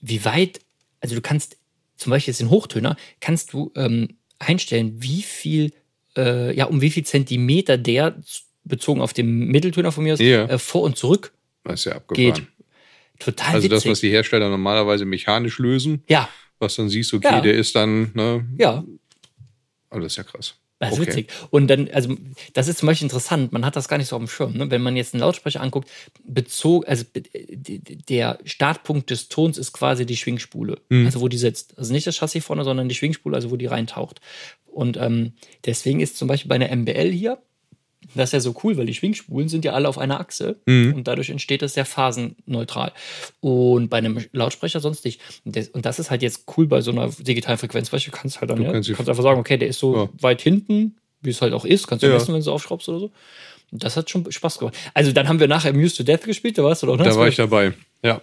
wie 0.00 0.24
weit, 0.24 0.60
also 1.00 1.14
du 1.14 1.20
kannst 1.20 1.56
zum 1.96 2.10
Beispiel 2.10 2.32
jetzt 2.32 2.40
den 2.40 2.50
Hochtöner, 2.50 2.96
kannst 3.20 3.52
du 3.52 3.72
ähm, 3.74 4.17
einstellen, 4.38 5.02
wie 5.02 5.22
viel, 5.22 5.72
äh, 6.16 6.54
ja, 6.56 6.66
um 6.66 6.80
wie 6.80 6.90
viel 6.90 7.04
Zentimeter 7.04 7.76
der 7.78 8.16
bezogen 8.64 9.00
auf 9.00 9.12
den 9.12 9.46
Mitteltöner 9.48 9.92
von 9.92 10.04
mir 10.04 10.12
aus, 10.14 10.20
Ja. 10.20 10.44
äh, 10.46 10.58
vor 10.58 10.82
und 10.82 10.96
zurück 10.96 11.32
Das 11.64 11.80
ist 11.80 11.84
ja 11.86 11.92
abgefahren. 11.96 12.34
geht. 12.34 12.46
Total 13.18 13.54
Also 13.54 13.68
das, 13.68 13.78
witzig. 13.80 13.90
was 13.90 14.00
die 14.00 14.10
Hersteller 14.10 14.48
normalerweise 14.48 15.04
mechanisch 15.04 15.58
lösen, 15.58 16.04
ja, 16.08 16.28
was 16.60 16.76
dann 16.76 16.88
siehst, 16.88 17.12
okay, 17.14 17.26
Ja. 17.28 17.40
der 17.40 17.54
ist 17.54 17.74
dann, 17.74 18.10
ne, 18.14 18.46
ja, 18.58 18.84
aber 19.90 20.00
das 20.02 20.12
ist 20.12 20.16
ja 20.18 20.22
krass. 20.24 20.54
Das 20.80 20.92
ist 20.92 21.00
Okay. 21.00 21.08
witzig. 21.08 21.30
Und 21.50 21.66
dann, 21.68 21.88
also, 21.92 22.14
das 22.52 22.68
ist 22.68 22.78
zum 22.78 22.86
Beispiel 22.86 23.06
interessant, 23.06 23.52
man 23.52 23.64
hat 23.64 23.74
das 23.74 23.88
gar 23.88 23.98
nicht 23.98 24.06
so 24.08 24.16
auf 24.16 24.22
dem 24.22 24.28
Schirm. 24.28 24.52
Ne? 24.56 24.70
Wenn 24.70 24.80
man 24.82 24.94
jetzt 24.96 25.12
einen 25.14 25.20
Lautsprecher 25.22 25.60
anguckt, 25.60 25.88
bezog, 26.24 26.88
also 26.88 27.04
der 28.08 28.38
Startpunkt 28.44 29.10
des 29.10 29.28
Tons 29.28 29.58
ist 29.58 29.72
quasi 29.72 30.06
die 30.06 30.16
Schwingspule, 30.16 30.80
Mhm. 30.88 31.06
also 31.06 31.20
wo 31.20 31.28
die 31.28 31.38
sitzt. 31.38 31.76
Also 31.78 31.92
nicht 31.92 32.06
das 32.06 32.16
Chassis 32.16 32.44
vorne, 32.44 32.64
sondern 32.64 32.88
die 32.88 32.94
Schwingspule, 32.94 33.34
also 33.36 33.50
wo 33.50 33.56
die 33.56 33.66
reintaucht. 33.66 34.20
Und 34.66 34.96
ähm, 34.96 35.32
deswegen 35.66 36.00
ist 36.00 36.16
zum 36.16 36.28
Beispiel 36.28 36.48
bei 36.48 36.54
einer 36.54 36.70
MBL 36.74 37.10
hier, 37.10 37.38
das 38.14 38.30
ist 38.30 38.32
ja 38.32 38.40
so 38.40 38.54
cool, 38.62 38.76
weil 38.76 38.86
die 38.86 38.94
Schwingspulen 38.94 39.48
sind 39.48 39.64
ja 39.64 39.72
alle 39.72 39.88
auf 39.88 39.98
einer 39.98 40.18
Achse 40.20 40.56
Mhm. 40.66 40.94
und 40.94 41.08
dadurch 41.08 41.30
entsteht 41.30 41.62
das 41.62 41.74
sehr 41.74 41.84
phasenneutral. 41.84 42.92
Und 43.40 43.88
bei 43.90 43.98
einem 43.98 44.24
Lautsprecher 44.32 44.80
sonst 44.80 45.04
nicht. 45.04 45.20
Und 45.44 45.84
das, 45.84 45.98
ist 45.98 46.10
halt 46.10 46.22
jetzt 46.22 46.44
cool 46.56 46.66
bei 46.66 46.80
so 46.80 46.90
einer 46.90 47.08
digitalen 47.08 47.58
Frequenz, 47.58 47.92
weil 47.92 48.00
du 48.00 48.10
kannst 48.10 48.40
halt 48.40 48.50
dann, 48.50 48.58
Du 48.58 48.64
ja, 48.64 48.72
kannst 48.72 48.88
du 48.88 48.92
die- 48.92 48.96
kannst 48.96 49.10
einfach 49.10 49.22
sagen, 49.22 49.40
okay, 49.40 49.56
der 49.58 49.68
ist 49.68 49.78
so 49.78 49.94
Ja. 49.96 50.08
weit 50.20 50.40
hinten, 50.40 50.96
wie 51.20 51.30
es 51.30 51.42
halt 51.42 51.52
auch 51.52 51.64
ist, 51.64 51.86
kannst 51.86 52.02
du 52.02 52.06
Ja. 52.06 52.14
messen, 52.14 52.32
wenn 52.34 52.42
du 52.42 52.52
aufschraubst 52.52 52.88
oder 52.88 53.00
so. 53.00 53.10
Und 53.70 53.82
das 53.84 53.96
hat 53.96 54.08
schon 54.08 54.30
Spaß 54.30 54.58
gemacht. 54.58 54.76
Also 54.94 55.12
dann 55.12 55.28
haben 55.28 55.40
wir 55.40 55.48
nachher 55.48 55.72
Muse 55.74 55.96
to 55.96 56.02
Death 56.02 56.22
gespielt, 56.24 56.56
da 56.56 56.64
warst 56.64 56.82
du 56.82 56.86
doch, 56.86 56.96
ne? 56.96 57.04
Da 57.04 57.16
war 57.16 57.28
ich 57.28 57.36
dabei. 57.36 57.74
Ja. 58.02 58.22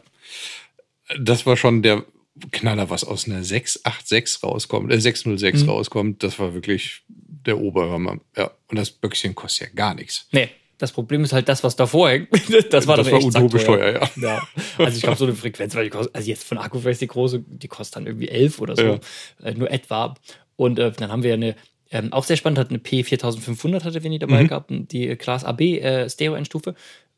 Das 1.20 1.46
war 1.46 1.56
schon 1.58 1.84
der 1.84 2.04
Knaller, 2.52 2.90
was 2.90 3.04
aus 3.04 3.28
einer 3.28 3.44
686 3.44 4.44
rauskommt, 4.44 4.92
äh, 4.92 5.00
606 5.00 5.64
Mhm. 5.64 5.70
rauskommt. 5.70 6.24
Das 6.24 6.40
war 6.40 6.54
wirklich 6.54 7.04
der 7.26 7.60
Oberhammer. 7.60 8.18
Ja. 8.38 8.52
Und 8.70 8.78
das 8.78 8.92
Böckchen 8.92 9.36
kostet 9.36 9.68
ja 9.70 9.74
gar 9.76 9.94
nichts. 9.96 10.28
Nee, 10.32 10.50
das 10.78 10.92
Problem 10.92 11.24
ist 11.24 11.34
halt 11.34 11.48
das, 11.50 11.64
was 11.64 11.76
davor 11.76 12.10
hängt. 12.10 12.30
Das 12.72 12.88
war, 12.88 12.98
Das 12.98 13.08
dann 13.08 13.14
war 13.22 13.24
utopisch 13.24 13.64
teuer, 13.64 13.94
ja. 13.94 14.10
ja. 14.22 14.48
Also 14.78 14.96
ich 14.98 15.02
glaube, 15.04 15.18
so 15.18 15.26
eine 15.26 15.36
Frequenz, 15.36 15.74
weil 15.76 15.86
die 15.86 15.90
kostet, 15.90 16.14
also 16.16 16.30
jetzt 16.30 16.44
von 16.44 16.58
Akkuface 16.58 17.00
die 17.00 17.08
große, 17.08 17.40
die 17.48 17.68
kostet 17.68 17.96
dann 17.98 18.08
irgendwie 18.08 18.30
11 18.30 18.60
oder 18.60 18.76
so, 18.76 18.84
Ja. 18.84 19.00
äh, 19.44 19.54
nur 19.54 19.72
etwa. 19.72 20.16
Und 20.56 20.80
äh, 20.80 20.92
dann 20.92 21.12
haben 21.12 21.24
wir 21.24 21.34
eine 21.34 21.56
Ähm, 21.92 22.12
auch 22.12 22.24
sehr 22.24 22.36
spannend, 22.36 22.58
hat 22.58 22.72
eine 22.72 22.80
P4500 22.80 23.84
hatte 23.84 24.04
Vinny 24.04 24.18
dabei 24.18 24.44
Mhm. 24.44 24.48
gehabt, 24.48 24.72
die 24.72 25.16
Class 25.18 25.44
AB 25.46 25.62
äh, 25.62 26.10
Stereo-Endstufe. 26.10 26.74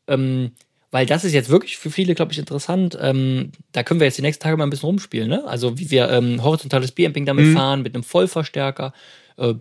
Ähm, 0.06 0.52
weil 0.90 1.06
das 1.06 1.24
ist 1.24 1.32
jetzt 1.32 1.48
wirklich 1.48 1.78
für 1.78 1.90
viele, 1.90 2.14
glaube 2.14 2.32
ich, 2.32 2.38
interessant. 2.38 2.96
Ähm, 3.00 3.52
da 3.72 3.82
können 3.82 3.98
wir 3.98 4.06
jetzt 4.06 4.18
die 4.18 4.22
nächsten 4.22 4.42
Tage 4.42 4.56
mal 4.58 4.64
ein 4.64 4.70
bisschen 4.70 4.86
rumspielen. 4.88 5.28
Ne? 5.28 5.42
Also 5.46 5.78
wie 5.78 5.90
wir 5.90 6.10
ähm, 6.10 6.42
horizontales 6.44 6.92
Preamping 6.92 7.24
damit 7.26 7.46
Mhm. 7.46 7.54
fahren, 7.54 7.82
mit 7.82 7.94
einem 7.94 8.04
Vollverstärker. 8.04 8.92
Äh, 9.38 9.54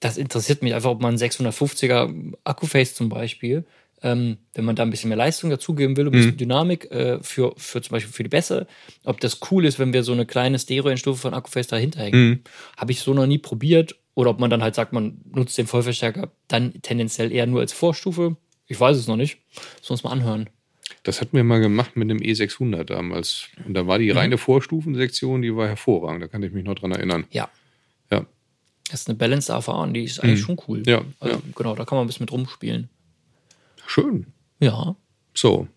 das 0.00 0.16
interessiert 0.16 0.62
mich 0.62 0.74
einfach, 0.74 0.90
ob 0.90 1.00
man 1.00 1.10
einen 1.10 1.18
650er 1.18 2.32
Akkuface 2.44 2.94
zum 2.94 3.08
Beispiel, 3.08 3.64
ähm, 4.02 4.36
wenn 4.54 4.64
man 4.64 4.76
da 4.76 4.84
ein 4.84 4.90
bisschen 4.90 5.08
mehr 5.08 5.16
Leistung 5.18 5.50
dazugeben 5.50 5.96
will, 5.96 6.06
ein 6.06 6.12
bisschen 6.12 6.36
Dynamik 6.36 6.90
äh, 6.92 7.18
für, 7.20 7.52
für 7.56 7.82
zum 7.82 7.92
Beispiel 7.92 8.12
für 8.12 8.22
die 8.22 8.28
Bässe, 8.28 8.68
ob 9.04 9.18
das 9.20 9.40
cool 9.50 9.64
ist, 9.64 9.78
wenn 9.80 9.92
wir 9.92 10.04
so 10.04 10.12
eine 10.12 10.24
kleine 10.24 10.58
Stereo-Endstufe 10.58 11.20
von 11.20 11.34
Akkuface 11.34 11.66
dahinter 11.66 12.00
hängen. 12.04 12.44
Habe 12.76 12.92
ich 12.92 13.00
so 13.00 13.12
noch 13.12 13.26
nie 13.26 13.38
probiert. 13.38 13.96
Oder 14.14 14.30
ob 14.30 14.40
man 14.40 14.50
dann 14.50 14.62
halt 14.64 14.74
sagt, 14.74 14.92
man 14.92 15.20
nutzt 15.32 15.56
den 15.58 15.68
Vollverstärker 15.68 16.30
dann 16.48 16.74
tendenziell 16.82 17.30
eher 17.32 17.46
nur 17.46 17.60
als 17.60 17.72
Vorstufe. 17.72 18.36
Ich 18.66 18.78
weiß 18.80 18.96
es 18.96 19.06
noch 19.06 19.16
nicht. 19.16 19.38
Sollen 19.80 19.82
wir 19.82 19.90
uns 19.92 20.02
mal 20.04 20.10
anhören. 20.10 20.50
Das 21.04 21.20
hatten 21.20 21.36
wir 21.36 21.44
mal 21.44 21.60
gemacht 21.60 21.96
mit 21.96 22.10
dem 22.10 22.18
E600 22.18 22.82
damals. 22.84 23.46
Und 23.64 23.74
da 23.74 23.86
war 23.86 23.98
die 24.00 24.10
Mhm. 24.10 24.18
reine 24.18 24.38
Vorstufensektion, 24.38 25.42
die 25.42 25.54
war 25.54 25.68
hervorragend. 25.68 26.22
Da 26.22 26.26
kann 26.28 26.42
ich 26.42 26.52
mich 26.52 26.64
noch 26.64 26.74
dran 26.74 26.92
erinnern. 26.92 27.26
Ja. 27.30 27.48
Das 28.90 29.00
ist 29.00 29.08
eine 29.08 29.16
Balanced 29.16 29.50
AVA 29.50 29.82
und 29.82 29.94
die 29.94 30.04
ist 30.04 30.20
eigentlich 30.20 30.40
schon 30.40 30.58
cool. 30.68 30.82
Ja, 30.86 31.02
Also, 31.20 31.36
ja. 31.36 31.42
Genau, 31.54 31.74
da 31.74 31.84
kann 31.84 31.96
man 31.96 32.04
ein 32.04 32.06
bisschen 32.06 32.24
mit 32.24 32.32
rumspielen. 32.32 32.88
Schön. 33.86 34.26
Ja. 34.60 34.96
So. 35.34 35.68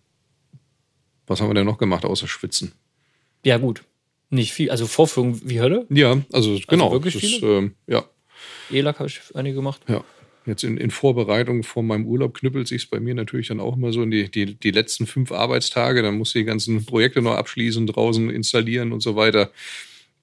Was 1.26 1.40
haben 1.40 1.50
wir 1.50 1.54
denn 1.54 1.66
noch 1.66 1.78
gemacht, 1.78 2.04
außer 2.04 2.26
Schwitzen? 2.26 2.72
Ja, 3.44 3.58
gut. 3.58 3.84
Nicht 4.30 4.52
viel. 4.52 4.70
Also 4.70 4.86
Vorführung 4.86 5.40
wie 5.44 5.60
Hölle. 5.60 5.86
Ja, 5.90 6.20
also 6.32 6.58
genau. 6.66 6.90
wirklich 6.92 7.14
das 7.14 7.22
viele? 7.22 7.58
ähm, 7.58 7.74
ja, 7.86 8.04
E-Lack 8.70 8.98
habe 8.98 9.08
ich 9.08 9.20
einige 9.34 9.56
gemacht. 9.56 9.82
ja. 9.88 10.02
Jetzt 10.44 10.64
in, 10.64 10.76
in 10.76 10.90
Vorbereitung 10.90 11.62
vor 11.62 11.84
meinem 11.84 12.04
Urlaub 12.04 12.34
knüppelt 12.34 12.66
sich 12.66 12.90
bei 12.90 12.98
mir 12.98 13.14
natürlich 13.14 13.46
dann 13.46 13.60
auch 13.60 13.76
immer 13.76 13.92
so 13.92 14.02
in 14.02 14.10
die, 14.10 14.28
die, 14.28 14.56
die 14.56 14.72
letzten 14.72 15.06
fünf 15.06 15.30
Arbeitstage. 15.30 16.02
Dann 16.02 16.18
muss 16.18 16.30
ich 16.30 16.40
die 16.40 16.44
ganzen 16.44 16.84
Projekte 16.84 17.22
noch 17.22 17.34
abschließen, 17.36 17.86
draußen 17.86 18.28
installieren 18.28 18.90
und 18.90 19.04
so 19.04 19.14
weiter. 19.14 19.52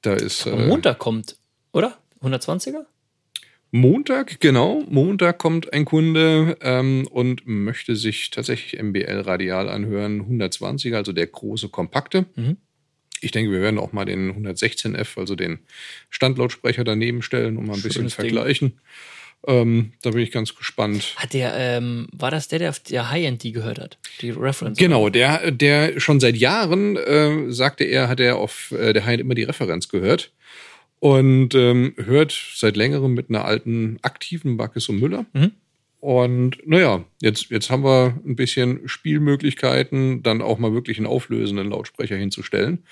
Da 0.01 0.15
ist 0.15 0.45
äh, 0.45 0.67
Montag 0.67 0.99
kommt, 0.99 1.37
oder? 1.71 1.97
120er? 2.21 2.85
Montag, 3.71 4.39
genau. 4.39 4.83
Montag 4.89 5.37
kommt 5.37 5.71
ein 5.73 5.85
Kunde 5.85 6.57
ähm, 6.61 7.07
und 7.11 7.45
möchte 7.45 7.95
sich 7.95 8.31
tatsächlich 8.31 8.81
MBL 8.81 9.21
radial 9.21 9.69
anhören. 9.69 10.21
120, 10.21 10.95
also 10.95 11.11
der 11.13 11.27
große 11.27 11.69
kompakte. 11.69 12.25
Mhm. 12.35 12.57
Ich 13.21 13.31
denke, 13.31 13.51
wir 13.51 13.61
werden 13.61 13.79
auch 13.79 13.91
mal 13.91 14.05
den 14.05 14.31
116F, 14.31 15.19
also 15.19 15.35
den 15.35 15.59
Standlautsprecher 16.09 16.83
daneben 16.83 17.21
stellen 17.21 17.57
und 17.57 17.67
mal 17.67 17.73
ein 17.73 17.81
bisschen 17.81 18.01
Schönes 18.01 18.15
Ding. 18.15 18.25
vergleichen. 18.25 18.79
Ähm, 19.45 19.93
da 20.01 20.11
bin 20.11 20.21
ich 20.21 20.31
ganz 20.31 20.55
gespannt. 20.55 21.13
Hat 21.17 21.33
der, 21.33 21.53
ähm, 21.55 22.07
war 22.11 22.31
das 22.31 22.47
der, 22.47 22.59
der 22.59 22.69
auf 22.71 22.79
der 22.79 23.09
High-End 23.09 23.43
die 23.43 23.51
gehört 23.51 23.79
hat? 23.79 23.97
Die 24.21 24.31
Reference? 24.31 24.77
Genau, 24.77 25.09
der, 25.09 25.51
der 25.51 25.99
schon 25.99 26.19
seit 26.19 26.35
Jahren, 26.35 26.97
äh, 26.97 27.51
sagte 27.51 27.83
er, 27.83 28.09
hat 28.09 28.19
er 28.19 28.37
auf 28.37 28.71
äh, 28.71 28.93
der 28.93 29.05
Hein 29.05 29.19
immer 29.19 29.35
die 29.35 29.43
Referenz 29.43 29.89
gehört 29.89 30.31
und 30.99 31.55
ähm, 31.55 31.93
hört 31.97 32.37
seit 32.55 32.75
längerem 32.75 33.13
mit 33.13 33.29
einer 33.29 33.45
alten 33.45 33.97
aktiven 34.01 34.57
Backes 34.57 34.89
und 34.89 34.99
Müller. 34.99 35.25
Mhm. 35.33 35.51
Und 36.01 36.65
naja, 36.65 37.03
jetzt, 37.21 37.49
jetzt 37.49 37.69
haben 37.69 37.83
wir 37.83 38.17
ein 38.25 38.37
bisschen 38.37 38.87
Spielmöglichkeiten, 38.87 40.23
dann 40.23 40.41
auch 40.41 40.57
mal 40.57 40.73
wirklich 40.73 40.97
einen 40.97 41.07
auflösenden 41.07 41.69
Lautsprecher 41.69 42.15
hinzustellen. 42.15 42.83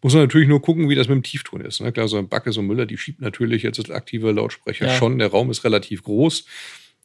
Muss 0.00 0.14
man 0.14 0.22
natürlich 0.22 0.48
nur 0.48 0.62
gucken, 0.62 0.88
wie 0.88 0.94
das 0.94 1.08
mit 1.08 1.16
dem 1.16 1.22
Tiefton 1.22 1.60
ist. 1.60 1.82
Ne? 1.82 1.92
Klar, 1.92 2.08
so 2.08 2.16
ein 2.16 2.28
Backes 2.28 2.56
und 2.56 2.66
Müller, 2.66 2.86
die 2.86 2.96
schiebt 2.96 3.20
natürlich 3.20 3.62
jetzt 3.62 3.78
als 3.78 3.90
aktiver 3.90 4.32
Lautsprecher 4.32 4.86
Ja. 4.86 4.96
schon. 4.96 5.18
Der 5.18 5.28
Raum 5.28 5.50
ist 5.50 5.64
relativ 5.64 6.02
groß. 6.02 6.46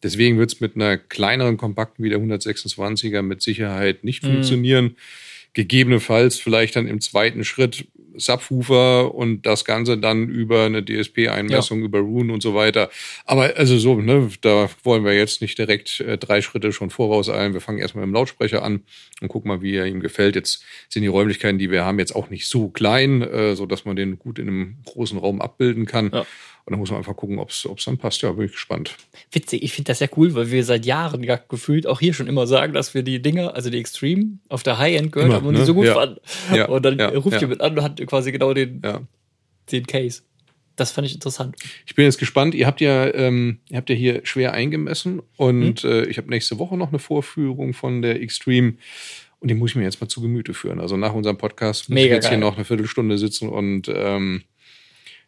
Deswegen 0.03 0.39
wird 0.39 0.53
es 0.53 0.61
mit 0.61 0.75
einer 0.75 0.97
kleineren 0.97 1.57
Kompakten 1.57 2.03
wie 2.03 2.09
der 2.09 2.19
126er 2.19 3.21
mit 3.21 3.41
Sicherheit 3.41 4.05
nicht 4.05 4.23
funktionieren. 4.23 4.95
Gegebenenfalls 5.53 6.39
vielleicht 6.39 6.77
dann 6.77 6.87
im 6.87 7.01
zweiten 7.01 7.43
Schritt 7.43 7.87
Subwoofer 8.21 9.13
und 9.13 9.45
das 9.45 9.65
Ganze 9.65 9.97
dann 9.97 10.29
über 10.29 10.65
eine 10.65 10.83
DSP-Einmessung, 10.83 11.81
über 11.83 11.99
Rune 11.99 12.33
und 12.33 12.41
so 12.41 12.55
weiter. 12.55 12.89
Aber 13.25 13.53
also 13.55 13.77
so, 13.77 13.95
ne, 13.95 14.29
da 14.41 14.69
wollen 14.83 15.03
wir 15.03 15.13
jetzt 15.13 15.41
nicht 15.41 15.57
direkt 15.57 15.99
äh, 16.01 16.17
drei 16.17 16.41
Schritte 16.41 16.71
schon 16.71 16.89
vorauseilen. 16.89 17.53
Wir 17.53 17.61
fangen 17.61 17.79
erstmal 17.79 18.05
mit 18.05 18.11
dem 18.11 18.15
Lautsprecher 18.15 18.63
an 18.63 18.83
und 19.21 19.27
gucken 19.27 19.49
mal, 19.49 19.61
wie 19.61 19.75
er 19.75 19.85
ihm 19.85 19.99
gefällt. 19.99 20.35
Jetzt 20.35 20.63
sind 20.89 21.01
die 21.01 21.07
Räumlichkeiten, 21.07 21.59
die 21.59 21.71
wir 21.71 21.85
haben, 21.85 21.99
jetzt 21.99 22.15
auch 22.15 22.29
nicht 22.29 22.47
so 22.47 22.69
klein, 22.69 23.21
äh, 23.21 23.55
so 23.55 23.65
dass 23.65 23.85
man 23.85 23.95
den 23.95 24.19
gut 24.19 24.39
in 24.39 24.47
einem 24.47 24.77
großen 24.85 25.17
Raum 25.17 25.41
abbilden 25.41 25.85
kann. 25.85 26.11
Ja. 26.13 26.25
Und 26.65 26.71
dann 26.73 26.79
muss 26.79 26.91
man 26.91 26.99
einfach 26.99 27.15
gucken, 27.15 27.39
ob 27.39 27.49
es 27.49 27.67
dann 27.85 27.97
passt. 27.97 28.21
Ja, 28.21 28.31
bin 28.33 28.45
ich 28.45 28.51
gespannt. 28.51 28.95
Witzig, 29.31 29.63
ich 29.63 29.73
finde 29.73 29.89
das 29.89 29.99
sehr 29.99 30.09
cool, 30.17 30.33
weil 30.35 30.51
wir 30.51 30.63
seit 30.63 30.85
Jahren 30.85 31.23
ja 31.23 31.35
gefühlt 31.37 31.87
auch 31.87 31.99
hier 31.99 32.13
schon 32.13 32.27
immer 32.27 32.45
sagen, 32.47 32.73
dass 32.73 32.93
wir 32.93 33.01
die 33.03 33.21
Dinger, 33.21 33.55
also 33.55 33.69
die 33.69 33.79
Extreme, 33.79 34.37
auf 34.49 34.63
der 34.63 34.77
High-End 34.77 35.11
gehört 35.11 35.29
Immer, 35.29 35.37
haben 35.37 35.47
und 35.47 35.55
die 35.55 35.61
ne? 35.61 35.65
so 35.65 35.73
gut 35.73 35.85
Ja. 35.87 35.93
fanden. 35.95 36.19
Ja, 36.53 36.67
Und 36.67 36.83
dann 36.85 36.99
ja, 36.99 37.09
ruft 37.09 37.33
ja. 37.33 37.39
jemand 37.41 37.61
an 37.61 37.77
und 37.77 37.83
hat 37.83 38.07
quasi 38.07 38.31
genau 38.31 38.53
den, 38.53 38.81
den 39.71 39.87
Case. 39.87 40.21
Das 40.75 40.91
fand 40.91 41.05
ich 41.07 41.13
interessant. 41.13 41.55
Ich 41.85 41.95
bin 41.95 42.05
jetzt 42.05 42.17
gespannt. 42.17 42.55
Ihr 42.55 42.65
habt 42.65 42.79
ja, 42.81 43.13
ähm, 43.13 43.59
ihr 43.69 43.77
habt 43.77 43.89
ja 43.89 43.95
hier 43.95 44.21
schwer 44.23 44.53
eingemessen 44.53 45.21
und 45.37 45.83
äh, 45.83 46.05
ich 46.05 46.17
habe 46.17 46.29
nächste 46.29 46.59
Woche 46.59 46.77
noch 46.77 46.89
eine 46.89 46.99
Vorführung 46.99 47.73
von 47.73 48.01
der 48.01 48.21
Extreme 48.21 48.75
und 49.39 49.47
die 49.49 49.53
muss 49.53 49.71
ich 49.71 49.75
mir 49.75 49.83
jetzt 49.83 49.99
mal 49.99 50.07
zu 50.07 50.21
Gemüte 50.21 50.53
führen. 50.53 50.79
Also 50.79 50.95
nach 50.97 51.13
unserem 51.13 51.37
Podcast 51.37 51.89
muss 51.89 51.95
Mega 51.95 52.05
ich 52.05 52.11
jetzt 52.13 52.23
geil. 52.25 52.31
hier 52.33 52.39
noch 52.39 52.55
eine 52.55 52.65
Viertelstunde 52.65 53.17
sitzen 53.17 53.49
und 53.49 53.91
ähm, 53.93 54.43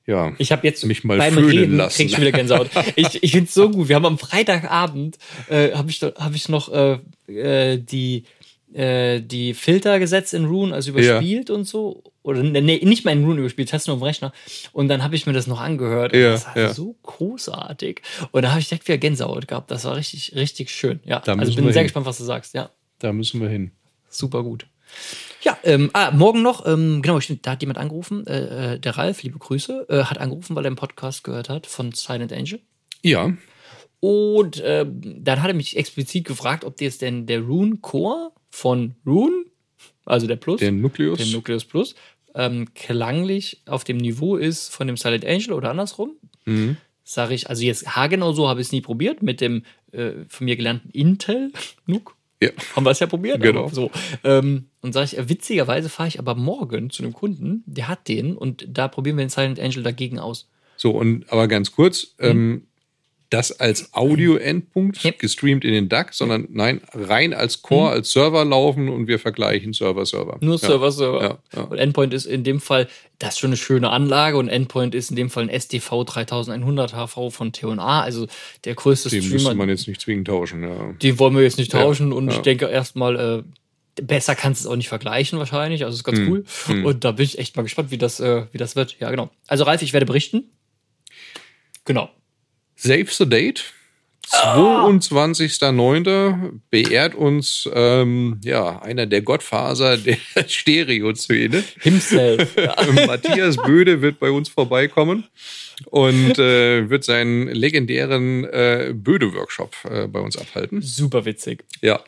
ja. 0.05 0.33
Ich 0.37 0.51
habe 0.51 0.65
jetzt 0.67 0.83
Mich 0.85 1.03
mal 1.03 1.17
beim 1.17 1.33
föhnen 1.33 1.49
Reden 1.49 1.77
lassen. 1.77 1.95
krieg 1.95 2.07
ich 2.11 2.17
wieder 2.19 2.31
Gänsehaut. 2.31 2.69
ich 2.95 3.23
ich 3.23 3.31
finde 3.31 3.45
es 3.47 3.53
so 3.53 3.69
gut. 3.69 3.87
Wir 3.89 3.95
haben 3.95 4.05
am 4.05 4.17
Freitagabend 4.17 5.17
äh, 5.49 5.71
habe 5.73 5.89
ich 5.89 5.99
doch- 5.99 6.15
hab 6.15 6.35
ich 6.35 6.49
noch 6.49 6.71
äh, 6.73 6.99
äh, 7.27 7.77
die 7.77 8.23
äh, 8.73 9.21
die 9.21 9.53
Filter 9.53 9.99
gesetzt 9.99 10.33
in 10.33 10.45
Rune, 10.45 10.73
also 10.73 10.91
überspielt 10.91 11.49
und 11.51 11.65
so. 11.65 12.03
Oder 12.23 12.41
nee, 12.41 12.79
nicht 12.83 13.05
mal 13.05 13.11
in 13.11 13.23
Rune 13.23 13.39
überspielt, 13.41 13.71
hast 13.73 13.87
du 13.87 13.91
nur 13.91 13.97
am 13.99 14.03
Rechner. 14.03 14.33
Und 14.71 14.87
dann 14.87 15.03
habe 15.03 15.15
ich 15.15 15.25
mir 15.27 15.33
das 15.33 15.45
noch 15.45 15.59
angehört. 15.59 16.13
Und 16.13 16.19
Ja, 16.19 16.31
das 16.31 16.45
war 16.47 16.57
ja. 16.57 16.73
so 16.73 16.95
großartig. 17.03 18.01
Und 18.31 18.41
da 18.43 18.51
habe 18.51 18.61
ich 18.61 18.69
direkt 18.69 18.87
wieder 18.87 18.97
Gänsehaut 18.97 19.47
gehabt. 19.47 19.69
Das 19.69 19.83
war 19.85 19.95
richtig, 19.95 20.33
richtig 20.35 20.69
schön. 20.71 21.01
Ja, 21.05 21.19
Da 21.19 21.33
also 21.35 21.53
bin 21.53 21.65
sehr 21.65 21.73
hin. 21.73 21.83
gespannt, 21.83 22.05
was 22.07 22.17
du 22.17 22.23
sagst. 22.23 22.53
Ja, 22.55 22.69
Da 22.99 23.13
müssen 23.13 23.41
wir 23.41 23.49
hin. 23.49 23.71
super 24.09 24.41
gut. 24.41 24.65
Ja, 25.43 25.57
ähm, 25.63 25.89
ah, 25.93 26.11
morgen 26.11 26.41
noch, 26.41 26.65
ähm, 26.65 27.01
genau, 27.01 27.19
da 27.41 27.51
hat 27.51 27.61
jemand 27.61 27.77
angerufen, 27.77 28.25
äh, 28.27 28.75
äh, 28.75 28.79
der 28.79 28.97
Ralf, 28.97 29.23
liebe 29.23 29.37
Grüße, 29.39 29.87
äh, 29.89 30.03
hat 30.03 30.17
angerufen, 30.19 30.55
weil 30.55 30.63
er 30.65 30.67
einen 30.67 30.75
Podcast 30.77 31.23
gehört 31.23 31.49
hat 31.49 31.67
von 31.67 31.91
Silent 31.91 32.31
Angel. 32.31 32.61
Ja, 33.01 33.33
Und 33.99 34.61
ähm, 34.65 35.01
dann 35.23 35.41
hat 35.41 35.49
er 35.49 35.53
mich 35.53 35.75
explizit 35.77 36.25
gefragt, 36.25 36.63
ob 36.65 36.79
jetzt 36.81 37.01
denn 37.01 37.25
der 37.25 37.41
Rune 37.41 37.77
Core 37.81 38.31
von 38.51 38.95
Rune, 39.05 39.45
also 40.05 40.27
der 40.27 40.35
Plus, 40.37 40.59
der 40.59 40.71
Nukleus. 40.71 41.17
der 41.17 41.27
Nucleus 41.27 41.65
Plus, 41.65 41.95
ähm, 42.35 42.73
klanglich 42.73 43.61
auf 43.65 43.83
dem 43.83 43.97
Niveau 43.97 44.35
ist 44.37 44.69
von 44.69 44.87
dem 44.87 44.97
Silent 44.97 45.25
Angel 45.25 45.53
oder 45.53 45.69
andersrum. 45.71 46.11
mhm. 46.45 46.77
Sage 47.05 47.33
ich, 47.33 47.49
also 47.49 47.63
jetzt 47.63 47.97
haargenau 47.97 48.31
so 48.31 48.47
habe 48.47 48.61
ich 48.61 48.67
es 48.67 48.71
nie 48.71 48.79
probiert 48.79 49.21
mit 49.21 49.41
dem 49.41 49.63
äh, 49.91 50.11
von 50.29 50.45
mir 50.45 50.55
gelernten 50.55 50.89
Intel 50.91 51.51
Nuke. 51.85 52.13
Ja. 52.43 52.49
Haben 52.75 52.85
wir 52.85 52.91
es 52.91 52.99
ja 52.99 53.07
probiert. 53.07 53.41
Genau. 53.41 53.67
So. 53.69 53.91
Ähm, 54.23 54.65
und 54.81 54.93
sage 54.93 55.09
ich, 55.11 55.29
witzigerweise 55.29 55.89
fahre 55.89 56.07
ich 56.07 56.19
aber 56.19 56.35
morgen 56.35 56.89
zu 56.89 57.03
einem 57.03 57.13
Kunden, 57.13 57.63
der 57.65 57.87
hat 57.87 58.07
den 58.07 58.35
und 58.35 58.65
da 58.67 58.87
probieren 58.87 59.17
wir 59.17 59.25
den 59.25 59.29
Silent 59.29 59.59
Angel 59.59 59.83
dagegen 59.83 60.19
aus. 60.19 60.49
So, 60.77 60.91
und 60.91 61.31
aber 61.31 61.47
ganz 61.47 61.71
kurz, 61.71 62.15
ähm, 62.19 62.67
das 63.33 63.59
als 63.59 63.93
Audio-Endpunkt 63.93 65.03
Yep. 65.03 65.19
gestreamt 65.19 65.65
in 65.65 65.73
den 65.73 65.89
DAC, 65.89 66.13
sondern 66.13 66.47
nein, 66.51 66.81
rein 66.93 67.33
als 67.33 67.61
Core, 67.63 67.89
als 67.91 68.11
Server 68.11 68.45
laufen 68.45 68.89
und 68.89 69.07
wir 69.07 69.17
vergleichen 69.19 69.73
Server-Server. 69.73 70.37
Nur 70.41 70.55
Ja. 70.55 70.67
Server, 70.67 70.91
Server. 70.91 71.21
Ja, 71.23 71.37
ja. 71.55 71.61
Und 71.63 71.77
Endpoint 71.77 72.13
ist 72.13 72.25
in 72.25 72.43
dem 72.43 72.59
Fall, 72.61 72.87
das 73.19 73.33
ist 73.33 73.39
schon 73.39 73.49
eine 73.49 73.57
schöne 73.57 73.89
Anlage 73.89 74.37
und 74.37 74.49
Endpoint 74.49 74.93
ist 74.93 75.09
in 75.09 75.15
dem 75.15 75.29
Fall 75.29 75.43
ein 75.43 75.49
SDV 75.49 76.03
3100 76.05 76.93
HV 76.93 77.31
von 77.31 77.51
T&A, 77.51 78.01
also 78.01 78.27
der 78.65 78.75
größte 78.75 79.09
Den 79.09 79.19
müsste 79.23 79.39
Streamer. 79.39 79.55
man 79.55 79.69
jetzt 79.69 79.87
nicht 79.87 80.01
zwingend 80.01 80.27
tauschen. 80.27 80.63
Ja. 80.63 80.93
Den 81.01 81.17
wollen 81.19 81.35
wir 81.35 81.41
jetzt 81.43 81.57
nicht 81.57 81.71
tauschen 81.71 82.13
und 82.13 82.29
ich 82.29 82.37
denke 82.39 82.65
erstmal, 82.67 83.15
äh, 83.19 83.43
besser 84.01 84.35
kannst 84.35 84.63
du 84.63 84.67
es 84.67 84.71
auch 84.71 84.75
nicht 84.77 84.89
vergleichen 84.89 85.39
wahrscheinlich, 85.39 85.83
also 85.85 85.95
ist 85.95 86.03
ganz 86.03 86.19
Hm, 86.19 86.29
cool. 86.67 86.83
Und 86.85 87.03
da 87.03 87.11
bin 87.13 87.25
ich 87.25 87.39
echt 87.39 87.55
mal 87.55 87.63
gespannt, 87.63 87.89
wie 87.91 87.97
das, 87.97 88.19
äh, 88.19 88.45
wie 88.51 88.57
das 88.57 88.75
wird. 88.75 88.97
Ja, 88.99 89.09
genau. 89.11 89.29
Also 89.47 89.63
Ralf, 89.63 89.81
ich 89.81 89.93
werde 89.93 90.05
berichten. 90.05 90.49
Genau. 91.85 92.09
Save 92.83 93.07
the 93.11 93.25
Date. 93.25 93.63
22.09. 94.29 96.59
beehrt 96.69 97.15
uns 97.15 97.69
ja, 97.73 98.05
ja, 98.43 98.81
einer 98.81 99.05
der 99.05 99.21
Gottfaser 99.21 99.95
der 100.05 100.17
Stereoszene. 100.47 101.63
Himself. 101.79 102.55
ja. 102.57 102.75
Matthias 103.07 103.55
Böde 103.57 104.01
wird 104.01 104.19
bei 104.19 104.31
uns 104.31 104.49
vorbeikommen 104.49 105.25
und 105.85 106.37
äh, 106.39 106.89
wird 106.89 107.03
seinen 107.05 107.47
legendären 107.47 108.43
äh, 108.45 108.91
Böde-Workshop 108.93 109.75
äh, 109.89 110.07
bei 110.07 110.19
uns 110.19 110.35
abhalten. 110.37 110.81
Super 110.81 111.23
witzig. 111.25 111.63
Ja. 111.81 112.01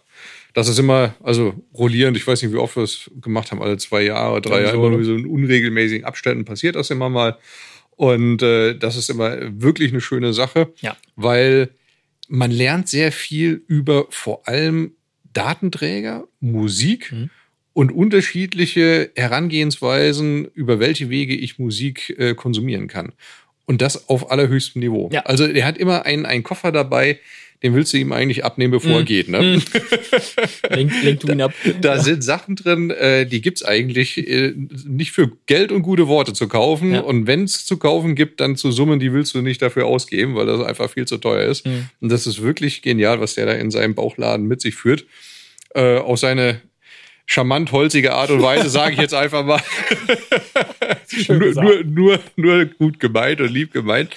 Das 0.53 0.67
ist 0.69 0.79
immer, 0.79 1.15
also 1.21 1.53
rollierend, 1.73 2.15
ich 2.17 2.25
weiß 2.25 2.41
nicht, 2.41 2.53
wie 2.53 2.57
oft 2.57 2.77
wir 2.77 2.83
es 2.83 3.11
gemacht 3.21 3.51
haben, 3.51 3.61
alle 3.61 3.75
zwei 3.77 4.03
Jahre, 4.03 4.41
drei 4.41 4.59
Ja, 4.61 4.67
Jahre, 4.67 4.77
so. 4.77 4.87
immer 4.87 4.95
nur 4.95 5.03
so 5.05 5.13
in 5.15 5.25
unregelmäßigen 5.25 6.05
Abständen 6.05 6.45
passiert 6.45 6.75
das 6.75 6.89
immer 6.91 7.09
mal. 7.09 7.37
Und 7.95 8.41
äh, 8.41 8.75
das 8.77 8.95
ist 8.97 9.09
immer 9.09 9.37
wirklich 9.61 9.91
eine 9.91 10.01
schöne 10.01 10.33
Sache, 10.33 10.73
Ja. 10.81 10.97
weil 11.15 11.69
man 12.27 12.51
lernt 12.51 12.89
sehr 12.89 13.11
viel 13.11 13.63
über 13.67 14.07
vor 14.09 14.47
allem 14.47 14.91
Datenträger, 15.33 16.27
Musik 16.39 17.11
Mhm. 17.11 17.29
und 17.73 17.91
unterschiedliche 17.91 19.11
Herangehensweisen, 19.15 20.45
über 20.53 20.79
welche 20.79 21.09
Wege 21.09 21.35
ich 21.35 21.59
Musik 21.59 22.15
äh, 22.17 22.33
konsumieren 22.33 22.87
kann. 22.87 23.13
Und 23.65 23.81
das 23.81 24.09
auf 24.09 24.31
allerhöchstem 24.31 24.79
Niveau. 24.81 25.09
Ja. 25.11 25.21
Also 25.21 25.45
er 25.45 25.65
hat 25.65 25.77
immer 25.77 26.05
einen, 26.05 26.25
einen 26.25 26.43
Koffer 26.43 26.71
dabei, 26.71 27.19
den 27.65 27.73
willst 27.73 27.93
du 27.93 27.97
ihm 27.97 28.11
eigentlich 28.11 28.45
abnehmen, 28.45 28.69
bevor 28.69 28.91
er 28.91 28.99
Mhm. 28.99 29.05
geht. 29.05 29.27
Ne? 29.27 29.59
Lenk, 30.69 30.91
lenk 31.03 31.19
du 31.21 31.31
ihn 31.31 31.41
ab. 31.41 31.51
Da 31.81 31.99
sind 31.99 32.23
Sachen 32.23 32.55
drin, 32.55 32.91
äh, 32.91 33.25
die 33.25 33.41
gibt's 33.41 33.65
eigentlich 33.65 34.19
äh, 34.19 34.53
nicht 34.87 35.11
für 35.11 35.31
Geld 35.47 35.71
und 35.71 35.81
gute 35.81 36.07
Worte 36.07 36.33
zu 36.33 36.47
kaufen. 36.47 36.93
Ja. 36.93 36.99
Und 37.01 37.25
wenn's 37.25 37.65
zu 37.65 37.77
kaufen 37.77 38.13
gibt, 38.13 38.39
dann 38.39 38.55
zu 38.55 38.71
Summen, 38.71 38.99
die 38.99 39.11
willst 39.13 39.33
du 39.33 39.41
nicht 39.41 39.63
dafür 39.63 39.87
ausgeben, 39.87 40.35
weil 40.35 40.45
das 40.45 40.61
einfach 40.61 40.91
viel 40.91 41.05
zu 41.07 41.17
teuer 41.17 41.49
ist. 41.49 41.65
Mhm. 41.65 41.89
Und 42.01 42.11
das 42.11 42.27
ist 42.27 42.43
wirklich 42.43 42.83
genial, 42.83 43.19
was 43.19 43.33
der 43.33 43.47
da 43.47 43.53
in 43.53 43.71
seinem 43.71 43.95
Bauchladen 43.95 44.45
mit 44.45 44.61
sich 44.61 44.75
führt. 44.75 45.05
Äh, 45.73 45.97
auf 45.97 46.19
seine 46.19 46.61
charmant 47.25 47.71
holzige 47.71 48.13
Art 48.13 48.29
und 48.29 48.41
Weise, 48.41 48.69
sage 48.69 48.93
ich 48.93 48.99
jetzt 48.99 49.13
einfach 49.13 49.43
mal. 49.45 49.61
Nur, 51.29 51.53
nur, 51.53 51.83
nur, 51.85 52.19
nur 52.35 52.65
gut 52.65 52.99
gemeint 52.99 53.39
und 53.39 53.49
lieb 53.51 53.71
gemeint. 53.71 54.09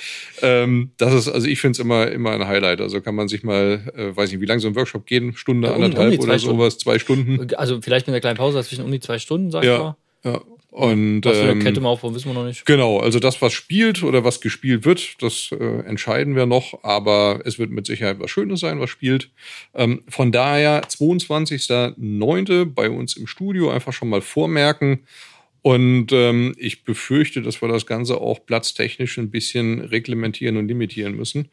Ähm, 0.42 0.90
das 0.96 1.12
ist, 1.14 1.28
also 1.28 1.46
ich 1.46 1.60
finde 1.60 1.72
es 1.72 1.78
immer, 1.78 2.10
immer 2.10 2.32
ein 2.32 2.46
Highlight. 2.48 2.80
Also 2.80 3.00
kann 3.00 3.14
man 3.14 3.28
sich 3.28 3.42
mal, 3.44 3.92
äh, 3.94 4.16
weiß 4.16 4.32
nicht, 4.32 4.40
wie 4.40 4.46
lange 4.46 4.60
so 4.60 4.68
ein 4.68 4.74
Workshop 4.74 5.06
gehen, 5.06 5.34
Stunde, 5.36 5.68
Ja, 5.68 5.74
um- 5.74 5.78
um 5.78 5.84
anderthalb 5.84 6.14
zwei 6.14 6.22
oder 6.24 6.38
Stunden. 6.38 6.56
sowas, 6.58 6.78
zwei 6.78 6.98
Stunden. 6.98 7.54
Also 7.54 7.80
vielleicht 7.82 8.06
mit 8.06 8.14
einer 8.14 8.20
kleinen 8.20 8.36
Pause 8.38 8.58
dazwischen 8.58 8.84
um 8.84 8.90
die 8.90 9.00
zwei 9.00 9.18
Stunden, 9.18 9.50
sag 9.50 9.62
ich 9.62 9.68
Ja, 9.68 9.78
mal. 9.78 9.96
ja. 10.24 10.40
Und 10.70 11.24
Was 11.24 11.38
für 11.38 11.44
eine 11.44 11.52
ähm, 11.52 11.62
Kette 11.62 11.80
wir 11.80 11.88
aufbauen, 11.88 12.14
wissen 12.14 12.28
wir 12.28 12.34
noch 12.34 12.44
nicht. 12.44 12.66
genau, 12.66 12.98
also 13.00 13.18
das, 13.18 13.40
was 13.40 13.54
spielt 13.54 14.02
oder 14.02 14.22
was 14.22 14.42
gespielt 14.42 14.84
wird, 14.84 15.22
das 15.22 15.50
äh, 15.50 15.80
entscheiden 15.86 16.36
wir 16.36 16.44
noch, 16.44 16.84
aber 16.84 17.40
es 17.44 17.58
wird 17.58 17.70
mit 17.70 17.86
Sicherheit 17.86 18.20
was 18.20 18.30
Schönes 18.30 18.60
sein, 18.60 18.78
was 18.78 18.90
spielt. 18.90 19.30
Ähm, 19.74 20.02
von 20.08 20.30
daher 20.30 20.82
22.09. 20.84 22.66
bei 22.66 22.90
uns 22.90 23.16
im 23.16 23.26
Studio 23.26 23.70
einfach 23.70 23.94
schon 23.94 24.10
mal 24.10 24.20
vormerken. 24.20 25.00
Und 25.62 26.12
ähm, 26.12 26.54
ich 26.56 26.84
befürchte, 26.84 27.42
dass 27.42 27.60
wir 27.60 27.68
das 27.68 27.84
Ganze 27.86 28.20
auch 28.20 28.44
platztechnisch 28.44 29.18
ein 29.18 29.30
bisschen 29.30 29.80
reglementieren 29.80 30.56
und 30.56 30.68
limitieren 30.68 31.16
müssen. 31.16 31.48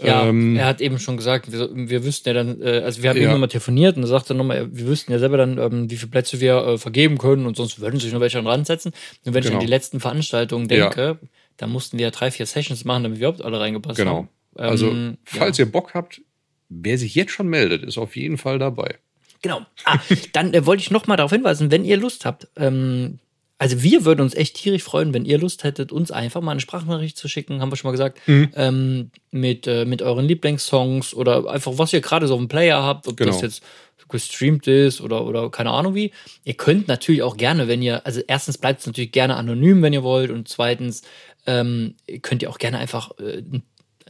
Ja, 0.00 0.26
Ähm, 0.26 0.56
er 0.56 0.66
hat 0.66 0.80
eben 0.80 0.98
schon 0.98 1.16
gesagt, 1.18 1.52
wir, 1.52 1.68
wir 1.72 2.02
wüssten 2.04 2.28
ja 2.30 2.32
dann, 2.34 2.62
äh, 2.62 2.80
also 2.82 3.02
wir 3.02 3.10
haben 3.10 3.16
Ja. 3.18 3.24
eben 3.24 3.32
nochmal 3.32 3.48
telefoniert 3.50 3.96
und 3.96 4.04
er 4.04 4.08
sagte 4.08 4.34
nochmal, 4.34 4.68
wir 4.74 4.86
wüssten 4.86 5.12
ja 5.12 5.18
selber 5.18 5.36
dann, 5.36 5.58
ähm, 5.58 5.90
wie 5.90 5.96
viele 5.96 6.10
Plätze 6.10 6.40
wir 6.40 6.56
äh, 6.66 6.78
vergeben 6.78 7.18
können 7.18 7.44
und 7.44 7.56
sonst 7.58 7.78
würden 7.78 8.00
sich 8.00 8.10
noch 8.12 8.20
welche 8.20 8.42
ransetzen. 8.42 8.92
Und 9.26 9.34
wenn 9.34 9.40
ich 9.42 9.48
Genau. 9.50 9.58
an 9.60 9.66
die 9.66 9.70
letzten 9.70 10.00
Veranstaltungen 10.00 10.66
denke, 10.66 11.18
da 11.58 11.66
mussten 11.66 11.98
wir 11.98 12.04
ja 12.06 12.10
drei, 12.10 12.30
vier 12.30 12.46
Sessions 12.46 12.84
machen, 12.86 13.02
damit 13.02 13.20
wir 13.20 13.28
überhaupt 13.28 13.44
alle 13.44 13.60
reingepasst 13.60 13.98
Genau. 13.98 14.16
haben. 14.16 14.28
Also, 14.54 14.88
Ähm, 14.90 15.18
falls 15.24 15.58
ihr 15.58 15.70
Bock 15.70 15.92
habt, 15.94 16.22
wer 16.70 16.96
sich 16.96 17.14
jetzt 17.14 17.32
schon 17.32 17.48
meldet, 17.48 17.82
ist 17.84 17.98
auf 17.98 18.16
jeden 18.16 18.38
Fall 18.38 18.58
dabei. 18.58 18.96
Genau. 19.42 19.60
Ah, 19.84 19.98
dann 20.32 20.54
äh, 20.54 20.64
wollte 20.64 20.80
ich 20.82 20.90
noch 20.90 21.06
mal 21.06 21.16
darauf 21.16 21.32
hinweisen, 21.32 21.70
wenn 21.70 21.84
ihr 21.84 21.98
Lust 21.98 22.24
habt, 22.24 22.48
ähm, 22.56 23.18
also 23.62 23.82
wir 23.82 24.04
würden 24.04 24.20
uns 24.22 24.34
echt 24.34 24.56
tierisch 24.56 24.82
freuen, 24.82 25.14
wenn 25.14 25.24
ihr 25.24 25.38
Lust 25.38 25.62
hättet, 25.62 25.92
uns 25.92 26.10
einfach 26.10 26.40
mal 26.40 26.50
eine 26.50 26.60
Sprachnachricht 26.60 27.16
zu 27.16 27.28
schicken, 27.28 27.60
haben 27.60 27.70
wir 27.70 27.76
schon 27.76 27.88
mal 27.88 27.92
gesagt, 27.92 28.18
Mhm. 28.26 28.50
ähm, 28.56 29.10
mit, 29.30 29.66
äh, 29.68 29.84
mit 29.84 30.02
euren 30.02 30.26
Lieblingssongs 30.26 31.14
oder 31.14 31.48
einfach, 31.48 31.72
was 31.76 31.92
ihr 31.92 32.00
gerade 32.00 32.26
so 32.26 32.34
auf 32.34 32.40
dem 32.40 32.48
Player 32.48 32.82
habt, 32.82 33.06
ob 33.06 33.16
Genau. 33.16 33.30
das 33.30 33.40
jetzt 33.40 33.62
gestreamt 34.08 34.66
ist 34.66 35.00
oder, 35.00 35.24
oder 35.24 35.48
keine 35.50 35.70
Ahnung 35.70 35.94
wie. 35.94 36.10
Ihr 36.44 36.54
könnt 36.54 36.88
natürlich 36.88 37.22
auch 37.22 37.36
gerne, 37.36 37.66
wenn 37.68 37.80
ihr, 37.82 38.04
also 38.04 38.20
erstens 38.26 38.58
bleibt 38.58 38.80
es 38.80 38.86
natürlich 38.86 39.12
gerne 39.12 39.36
anonym, 39.36 39.80
wenn 39.82 39.92
ihr 39.92 40.02
wollt 40.02 40.30
und 40.30 40.48
zweitens 40.48 41.02
ähm, 41.46 41.94
könnt 42.22 42.42
ihr 42.42 42.50
auch 42.50 42.58
gerne 42.58 42.78
einfach 42.78 43.12
äh, 43.20 43.42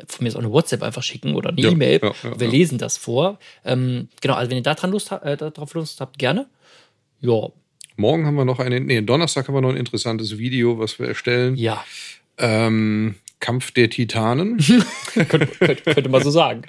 von 0.09 0.25
mir 0.25 0.29
ist 0.29 0.37
auch 0.37 0.41
eine 0.41 0.51
WhatsApp 0.51 0.83
einfach 0.83 1.03
schicken 1.03 1.35
oder 1.35 1.51
eine 1.51 1.61
Ja, 1.61 1.71
E-Mail. 1.71 2.01
ja, 2.03 2.13
ja, 2.25 2.41
wir 2.41 2.49
lesen 2.49 2.79
das 2.79 2.97
vor. 2.97 3.39
Ähm, 3.65 4.09
genau, 4.23 4.35
also 4.35 4.51
wenn 4.51 4.57
ihr 4.57 4.63
daran 4.63 4.91
Lust, 4.91 5.11
ha- 5.11 5.19
äh, 5.19 5.37
darauf 5.37 5.75
Lust 5.75 6.01
habt, 6.01 6.19
gerne. 6.19 6.47
Ja, 7.21 7.49
Morgen 7.97 8.27
haben 8.27 8.35
wir 8.37 8.45
noch 8.45 8.59
eine, 8.59 8.81
nee, 8.81 9.01
Donnerstag 9.03 9.49
haben 9.49 9.55
wir 9.55 9.61
noch 9.61 9.71
ein 9.71 9.77
interessantes 9.77 10.39
Video, 10.39 10.79
was 10.79 10.99
wir 10.99 11.07
erstellen. 11.09 11.57
ja, 11.57 11.85
Ähm, 12.39 13.17
Kampf 13.41 13.73
der 13.73 13.91
Titanen. 13.91 14.59
könnte, 15.15 15.47
könnte, 15.47 15.83
könnte 15.95 16.09
man 16.09 16.23
so 16.23 16.31
sagen. 16.31 16.63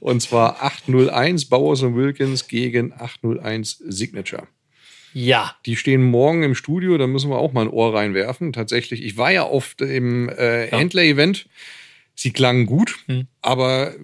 und 0.00 0.20
zwar 0.22 0.62
801 0.62 1.46
Bowers 1.46 1.82
und 1.82 1.96
Wilkins 1.96 2.48
gegen 2.48 2.92
801 2.92 3.82
Signature. 3.86 4.48
Ja, 5.12 5.54
Die 5.66 5.76
stehen 5.76 6.02
morgen 6.02 6.42
im 6.42 6.54
Studio, 6.56 6.98
da 6.98 7.06
müssen 7.06 7.30
wir 7.30 7.36
auch 7.38 7.52
mal 7.52 7.60
ein 7.62 7.68
Ohr 7.68 7.94
reinwerfen. 7.94 8.52
Tatsächlich, 8.52 9.04
ich 9.04 9.16
war 9.16 9.30
ja 9.30 9.44
auf 9.44 9.74
dem 9.76 10.28
äh, 10.30 10.70
Ja. 10.70 10.78
Händler-Event. 10.78 11.46
Sie 12.16 12.32
klangen 12.32 12.66
gut, 12.66 12.96
Hm. 13.06 13.26
aber 13.42 13.94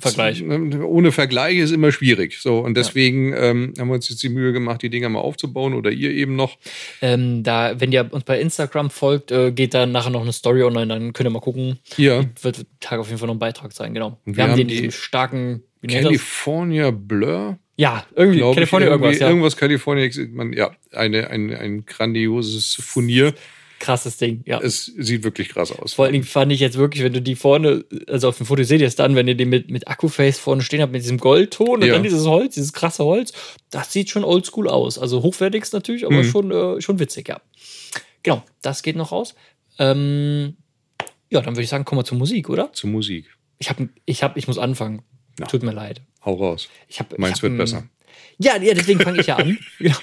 Vergleich. 0.00 0.42
ohne 0.44 1.12
Vergleich 1.12 1.58
ist 1.58 1.70
immer 1.70 1.92
schwierig. 1.92 2.38
So 2.40 2.58
und 2.58 2.76
deswegen 2.76 3.32
ähm, 3.32 3.72
haben 3.78 3.88
wir 3.88 3.94
uns 3.94 4.08
jetzt 4.08 4.22
die 4.22 4.28
Mühe 4.28 4.52
gemacht, 4.52 4.82
die 4.82 4.90
Dinger 4.90 5.08
mal 5.08 5.20
aufzubauen 5.20 5.72
oder 5.72 5.90
ihr 5.90 6.10
eben 6.10 6.36
noch. 6.36 6.58
Ähm, 7.00 7.42
da, 7.42 7.80
wenn 7.80 7.90
ihr 7.90 8.06
uns 8.10 8.24
bei 8.24 8.38
Instagram 8.38 8.90
folgt, 8.90 9.30
äh, 9.32 9.50
geht 9.50 9.72
da 9.72 9.86
nachher 9.86 10.10
noch 10.10 10.22
eine 10.22 10.32
Story 10.32 10.62
online, 10.62 10.88
dann 10.88 11.12
könnt 11.14 11.26
ihr 11.26 11.32
mal 11.32 11.40
gucken. 11.40 11.78
Ja, 11.96 12.22
Wird 12.42 12.66
Tag 12.80 13.00
auf 13.00 13.08
jeden 13.08 13.18
Fall 13.18 13.28
noch 13.28 13.34
ein 13.34 13.38
Beitrag 13.40 13.72
sein, 13.72 13.94
genau. 13.94 14.18
Und 14.26 14.36
wir, 14.36 14.44
haben 14.44 14.56
den 14.56 14.68
die 14.68 14.92
starken? 14.92 15.62
California 15.86 16.90
Blur, 16.90 17.58
Ja, 17.76 18.04
irgendwie, 18.14 18.40
California 18.40 18.88
irgendwas, 18.88 19.18
ja. 19.20 19.28
irgendwas 19.28 19.56
California, 19.56 20.10
man, 20.32 20.52
ja, 20.52 20.72
eine, 20.92 21.30
ein, 21.30 21.54
ein 21.54 21.86
grandioses 21.86 22.74
Furnier. 22.74 23.32
Krasses 23.78 24.16
Ding, 24.16 24.42
ja. 24.44 24.58
Es 24.60 24.86
sieht 24.86 25.22
wirklich 25.22 25.50
krass 25.50 25.70
aus. 25.70 25.94
Vor 25.94 26.04
allen 26.04 26.12
Dingen 26.12 26.24
fand 26.24 26.50
ich 26.52 26.58
jetzt 26.60 26.76
wirklich, 26.76 27.04
wenn 27.04 27.12
du 27.12 27.22
die 27.22 27.36
vorne, 27.36 27.84
also 28.08 28.28
auf 28.28 28.36
dem 28.36 28.46
Foto 28.46 28.62
seht 28.64 28.80
ihr 28.80 28.86
es 28.88 28.96
dann, 28.96 29.14
wenn 29.14 29.28
ihr 29.28 29.36
den 29.36 29.48
mit, 29.48 29.70
mit 29.70 29.86
Akkuface 29.86 30.38
vorne 30.38 30.62
stehen 30.62 30.80
habt, 30.82 30.92
mit 30.92 31.02
diesem 31.02 31.18
Goldton 31.18 31.68
und 31.80 31.84
Ja. 31.84 31.94
dann 31.94 32.02
dieses 32.02 32.26
Holz, 32.26 32.54
dieses 32.54 32.72
krasse 32.72 33.04
Holz, 33.04 33.32
das 33.70 33.92
sieht 33.92 34.10
schon 34.10 34.24
oldschool 34.24 34.68
aus. 34.68 34.98
Also 34.98 35.22
hochwertigst 35.22 35.72
natürlich, 35.72 36.04
aber 36.06 36.16
Mhm. 36.22 36.24
schon, 36.24 36.50
äh, 36.50 36.80
schon 36.80 36.98
witzig, 36.98 37.28
ja. 37.28 37.40
Genau, 38.24 38.42
das 38.62 38.82
geht 38.82 38.96
noch 38.96 39.12
raus. 39.12 39.34
Ähm, 39.78 40.56
ja, 41.30 41.40
dann 41.40 41.54
würde 41.54 41.62
ich 41.62 41.68
sagen, 41.70 41.84
kommen 41.84 42.00
wir 42.00 42.04
zur 42.04 42.18
Musik, 42.18 42.48
oder? 42.50 42.72
Zur 42.72 42.90
Musik. 42.90 43.26
Ich 43.58 43.70
habe, 43.70 43.88
ich 44.06 44.22
habe, 44.22 44.38
ich 44.38 44.48
muss 44.48 44.58
anfangen. 44.58 45.02
Ja. 45.38 45.46
Tut 45.46 45.62
mir 45.62 45.72
leid. 45.72 46.00
Hau 46.24 46.34
raus. 46.34 46.68
Ich 46.88 46.98
hab, 46.98 47.16
Meins 47.18 47.36
ich 47.38 47.42
hab, 47.42 47.42
wird 47.50 47.58
besser. 47.58 47.88
Ja, 48.38 48.56
ja, 48.60 48.74
deswegen 48.74 49.00
fange 49.00 49.20
ich 49.20 49.26
ja 49.28 49.36
an. 49.36 49.56
Genau. 49.78 49.96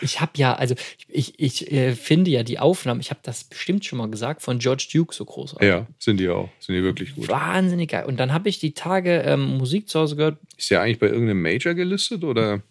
Ich 0.00 0.20
habe 0.20 0.32
ja, 0.36 0.54
also 0.54 0.74
ich, 1.08 1.38
ich 1.38 1.70
äh, 1.70 1.94
finde 1.94 2.30
ja 2.30 2.42
die 2.42 2.58
Aufnahmen, 2.58 3.00
ich 3.00 3.10
habe 3.10 3.20
das 3.22 3.44
bestimmt 3.44 3.84
schon 3.84 3.98
mal 3.98 4.10
gesagt, 4.10 4.42
von 4.42 4.58
George 4.58 4.88
Duke 4.92 5.14
so 5.14 5.24
großartig. 5.24 5.68
Ja, 5.68 5.86
sind 5.98 6.18
die 6.18 6.28
auch. 6.28 6.48
Sind 6.58 6.74
die 6.74 6.82
wirklich 6.82 7.14
gut. 7.14 7.28
Wahnsinnig 7.28 7.90
geil. 7.90 8.04
Und 8.06 8.18
dann 8.18 8.32
habe 8.32 8.48
ich 8.48 8.58
die 8.58 8.74
Tage 8.74 9.20
ähm, 9.22 9.58
Musik 9.58 9.88
zu 9.88 10.00
Hause 10.00 10.16
gehört. 10.16 10.38
Ist 10.56 10.70
der 10.70 10.80
eigentlich 10.80 10.98
bei 10.98 11.06
irgendeinem 11.08 11.42
Major 11.42 11.74
gelistet 11.74 12.24
oder? 12.24 12.62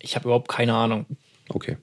Ich 0.00 0.14
habe 0.14 0.24
überhaupt 0.26 0.48
keine 0.48 0.74
Ahnung. 0.74 1.06
Okay. 1.48 1.76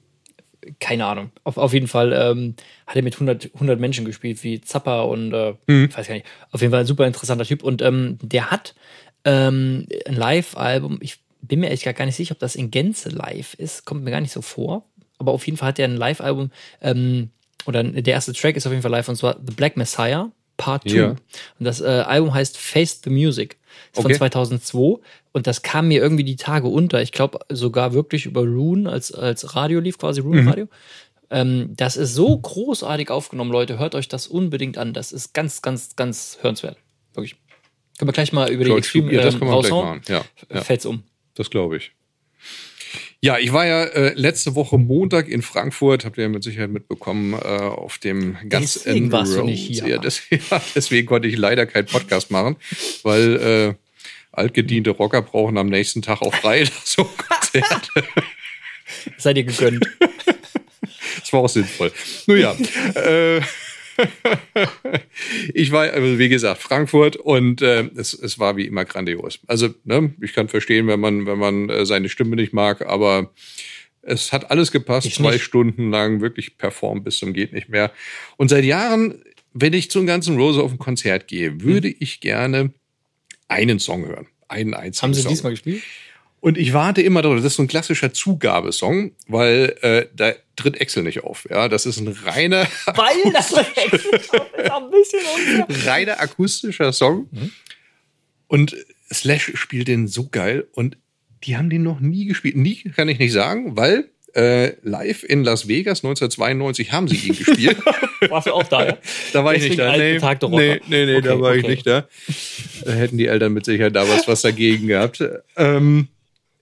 Keine 0.79 1.05
Ahnung. 1.05 1.31
Auf, 1.43 1.57
auf 1.57 1.73
jeden 1.73 1.87
Fall 1.87 2.11
ähm, 2.13 2.55
hat 2.87 2.95
er 2.95 3.03
mit 3.03 3.13
100, 3.15 3.51
100 3.55 3.79
Menschen 3.79 4.03
gespielt, 4.05 4.43
wie 4.43 4.61
Zappa 4.61 5.01
und 5.01 5.31
äh, 5.33 5.53
Mhm. 5.67 5.87
ich 5.89 5.97
weiß 5.97 6.07
gar 6.07 6.15
nicht. 6.15 6.25
Auf 6.51 6.61
jeden 6.61 6.71
Fall 6.71 6.79
ein 6.81 6.85
super 6.87 7.05
interessanter 7.05 7.45
Typ. 7.45 7.63
Und 7.63 7.81
ähm, 7.81 8.17
der 8.21 8.49
hat 8.51 8.73
ähm, 9.25 9.85
ein 10.07 10.15
Live-Album. 10.15 10.97
Ich 11.01 11.19
bin 11.47 11.59
mir 11.59 11.69
gesagt 11.69 11.97
gar 11.97 12.05
nicht 12.05 12.15
sicher, 12.15 12.33
ob 12.33 12.39
das 12.39 12.55
in 12.55 12.71
Gänze 12.71 13.09
live 13.09 13.53
ist. 13.55 13.85
Kommt 13.85 14.03
mir 14.03 14.11
gar 14.11 14.21
nicht 14.21 14.31
so 14.33 14.41
vor. 14.41 14.85
Aber 15.17 15.31
auf 15.31 15.45
jeden 15.45 15.57
Fall 15.57 15.69
hat 15.69 15.79
er 15.79 15.87
ein 15.87 15.97
Live-Album. 15.97 16.51
Ähm, 16.81 17.29
oder 17.65 17.83
der 17.83 18.13
erste 18.13 18.33
Track 18.33 18.55
ist 18.55 18.65
auf 18.65 18.71
jeden 18.71 18.81
Fall 18.81 18.91
live 18.91 19.09
und 19.09 19.15
zwar 19.15 19.37
The 19.45 19.53
Black 19.53 19.77
Messiah 19.77 20.31
Part 20.57 20.89
2. 20.89 20.95
Ja. 20.95 21.09
Und 21.09 21.19
das 21.59 21.81
äh, 21.81 21.85
Album 21.85 22.33
heißt 22.33 22.57
Face 22.57 23.01
the 23.03 23.09
Music. 23.09 23.57
Ist 23.91 24.01
von 24.01 24.05
Okay. 24.05 24.15
2002 24.15 25.01
und 25.33 25.47
das 25.47 25.61
kam 25.61 25.89
mir 25.89 26.01
irgendwie 26.01 26.23
die 26.23 26.37
Tage 26.37 26.67
unter. 26.67 27.01
Ich 27.01 27.11
glaube 27.11 27.39
sogar 27.49 27.93
wirklich 27.93 28.25
über 28.25 28.41
Rune 28.41 28.89
als, 28.89 29.11
als 29.11 29.55
Radio 29.55 29.79
lief, 29.79 29.97
quasi 29.97 30.21
Rune 30.21 30.43
Mhm. 30.43 30.47
Radio. 30.47 30.67
Ähm, 31.29 31.73
das 31.75 31.97
ist 31.97 32.13
so 32.13 32.37
großartig 32.37 33.09
aufgenommen, 33.09 33.51
Leute. 33.51 33.79
Hört 33.79 33.95
euch 33.95 34.07
das 34.07 34.27
unbedingt 34.27 34.77
an. 34.77 34.93
Das 34.93 35.11
ist 35.11 35.33
ganz, 35.33 35.61
ganz, 35.61 35.95
ganz 35.95 36.37
hörenswert. 36.41 36.77
Wirklich. 37.13 37.35
Können 37.97 38.09
wir 38.09 38.13
gleich 38.13 38.31
mal 38.31 38.49
über 38.49 38.63
die 38.63 38.71
Extreme 38.71 39.11
ja, 39.13 39.27
ähm, 39.27 39.43
raushauen? 39.43 40.01
Ja, 40.07 40.23
ja 40.53 40.61
Fällt's 40.61 40.85
um. 40.85 41.03
Das 41.35 41.49
glaube 41.49 41.77
ich. 41.77 41.91
Ja, 43.21 43.39
ich 43.39 43.51
war 43.53 43.65
ja 43.65 43.83
äh, 43.85 44.13
letzte 44.13 44.55
Woche 44.55 44.77
Montag 44.77 45.27
in 45.27 45.41
Frankfurt, 45.41 46.05
habt 46.05 46.17
ihr 46.17 46.25
ja 46.25 46.29
mit 46.29 46.43
Sicherheit 46.43 46.69
mitbekommen, 46.69 47.33
äh, 47.33 47.37
auf 47.37 47.97
dem 47.97 48.37
ganz 48.49 48.73
Deswegen 48.73 49.11
End 49.11 49.13
Road. 49.13 49.45
nicht 49.45 49.65
hier. 49.65 49.87
Ja, 49.87 49.97
des, 49.97 50.21
ja, 50.29 50.61
deswegen 50.75 51.07
konnte 51.07 51.27
ich 51.27 51.37
leider 51.37 51.65
keinen 51.65 51.87
Podcast 51.87 52.29
machen, 52.29 52.57
weil 53.03 53.35
äh, 53.37 53.73
altgediente 54.31 54.91
Rocker 54.91 55.21
brauchen 55.21 55.57
am 55.57 55.69
nächsten 55.69 56.01
Tag 56.01 56.21
auch 56.21 56.35
frei 56.35 56.65
so 56.83 57.05
Konzert. 57.05 57.89
Seid 59.17 59.37
ihr 59.37 59.43
gegönnt. 59.43 59.85
Das 61.19 61.33
war 61.33 61.39
auch 61.39 61.49
sinnvoll. 61.49 61.91
Nun 62.27 62.37
ja, 62.37 62.55
äh, 62.93 63.41
ich 65.53 65.71
war, 65.71 65.83
also 65.91 66.19
wie 66.19 66.29
gesagt, 66.29 66.61
Frankfurt 66.61 67.15
und 67.15 67.61
äh, 67.61 67.89
es, 67.95 68.13
es 68.13 68.39
war 68.39 68.57
wie 68.57 68.65
immer 68.65 68.85
grandios. 68.85 69.39
Also, 69.47 69.69
ne, 69.83 70.13
ich 70.21 70.33
kann 70.33 70.47
verstehen, 70.47 70.87
wenn 70.87 70.99
man, 70.99 71.25
wenn 71.25 71.39
man 71.39 71.69
äh, 71.69 71.85
seine 71.85 72.09
Stimme 72.09 72.35
nicht 72.35 72.53
mag, 72.53 72.81
aber 72.85 73.31
Es 74.07 74.31
hat 74.31 74.51
alles 74.51 74.71
gepasst, 74.71 75.11
zwei 75.13 75.31
nicht. 75.31 75.43
Stunden 75.43 75.89
lang 75.89 76.21
wirklich 76.21 76.57
performt 76.59 77.03
bis 77.05 77.17
zum 77.17 77.33
geht 77.33 77.53
nicht 77.53 77.69
mehr. 77.69 77.91
Und 78.37 78.49
seit 78.49 78.63
Jahren, 78.63 79.23
wenn 79.53 79.73
ich 79.73 79.89
zum 79.89 80.05
ganzen 80.05 80.37
Rose 80.37 80.61
auf 80.61 80.71
ein 80.71 80.77
Konzert 80.77 81.27
gehe, 81.27 81.61
würde 81.61 81.87
ich 81.87 82.19
gerne 82.19 82.71
einen 83.47 83.79
Song 83.79 84.05
hören. 84.05 84.27
Einen 84.47 84.75
einzigen 84.75 85.01
Haben 85.03 85.13
sie 85.15 85.21
Song. 85.21 85.31
diesmal 85.31 85.53
gespielt? 85.53 85.81
Und 86.45 86.59
ich 86.59 86.73
warte 86.73 87.01
immer 87.01 87.23
darauf, 87.23 87.37
das 87.37 87.45
ist 87.45 87.55
so 87.55 87.63
ein 87.63 87.67
klassischer 87.67 88.13
Zugabesong, 88.13 89.13
weil 89.27 89.75
äh, 89.81 90.05
da 90.15 90.33
tritt 90.55 90.79
Excel 90.79 91.01
nicht 91.01 91.23
auf. 91.23 91.47
Ja, 91.49 91.67
das 91.67 91.87
ist 91.87 91.97
ein 91.97 92.07
reiner, 92.07 92.67
Weil 92.85 93.33
das 93.33 93.51
ist 93.51 93.57
ein 93.57 94.91
bisschen 94.91 95.21
unfair. 95.65 95.91
reiner 95.91 96.19
akustischer 96.21 96.93
Song. 96.93 97.29
Mhm. 97.31 97.51
Und 98.45 98.77
Slash 99.11 99.53
spielt 99.55 99.87
den 99.87 100.07
so 100.07 100.27
geil 100.29 100.67
und 100.73 100.97
die 101.45 101.57
haben 101.57 101.71
den 101.71 101.81
noch 101.81 101.99
nie 101.99 102.25
gespielt. 102.25 102.57
Nie 102.57 102.75
kann 102.95 103.09
ich 103.09 103.17
nicht 103.17 103.33
sagen, 103.33 103.75
weil 103.75 104.11
äh, 104.35 104.73
live 104.83 105.23
in 105.23 105.43
Las 105.43 105.67
Vegas 105.67 106.03
1992 106.03 106.91
haben 106.91 107.07
sie 107.07 107.15
ihn 107.15 107.35
gespielt. 107.35 107.77
Warst 108.29 108.45
du 108.45 108.53
auch 108.53 108.67
da, 108.67 108.85
ja? 108.85 108.97
Da 109.33 109.43
war 109.43 109.55
ich 109.55 109.63
nicht 109.63 109.79
da. 109.79 109.97
Nee, 109.97 110.19
nee, 110.19 110.79
nee, 110.89 111.05
nee 111.07 111.21
da 111.21 111.33
Okay, 111.33 111.41
war 111.41 111.55
ich 111.55 111.63
okay. 111.63 111.71
nicht 111.73 111.87
da. 111.87 112.07
Da 112.85 112.91
hätten 112.91 113.17
die 113.17 113.25
Eltern 113.25 113.51
mit 113.53 113.65
Sicherheit 113.65 113.95
da 113.95 114.07
was, 114.07 114.27
was 114.27 114.43
dagegen 114.43 114.85
gehabt. 114.85 115.23
Ähm, 115.57 116.09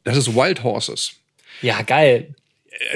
das 0.03 0.17
ist 0.17 0.35
Wild 0.35 0.63
Horses. 0.63 1.13
Ja, 1.61 1.81
geil. 1.81 2.35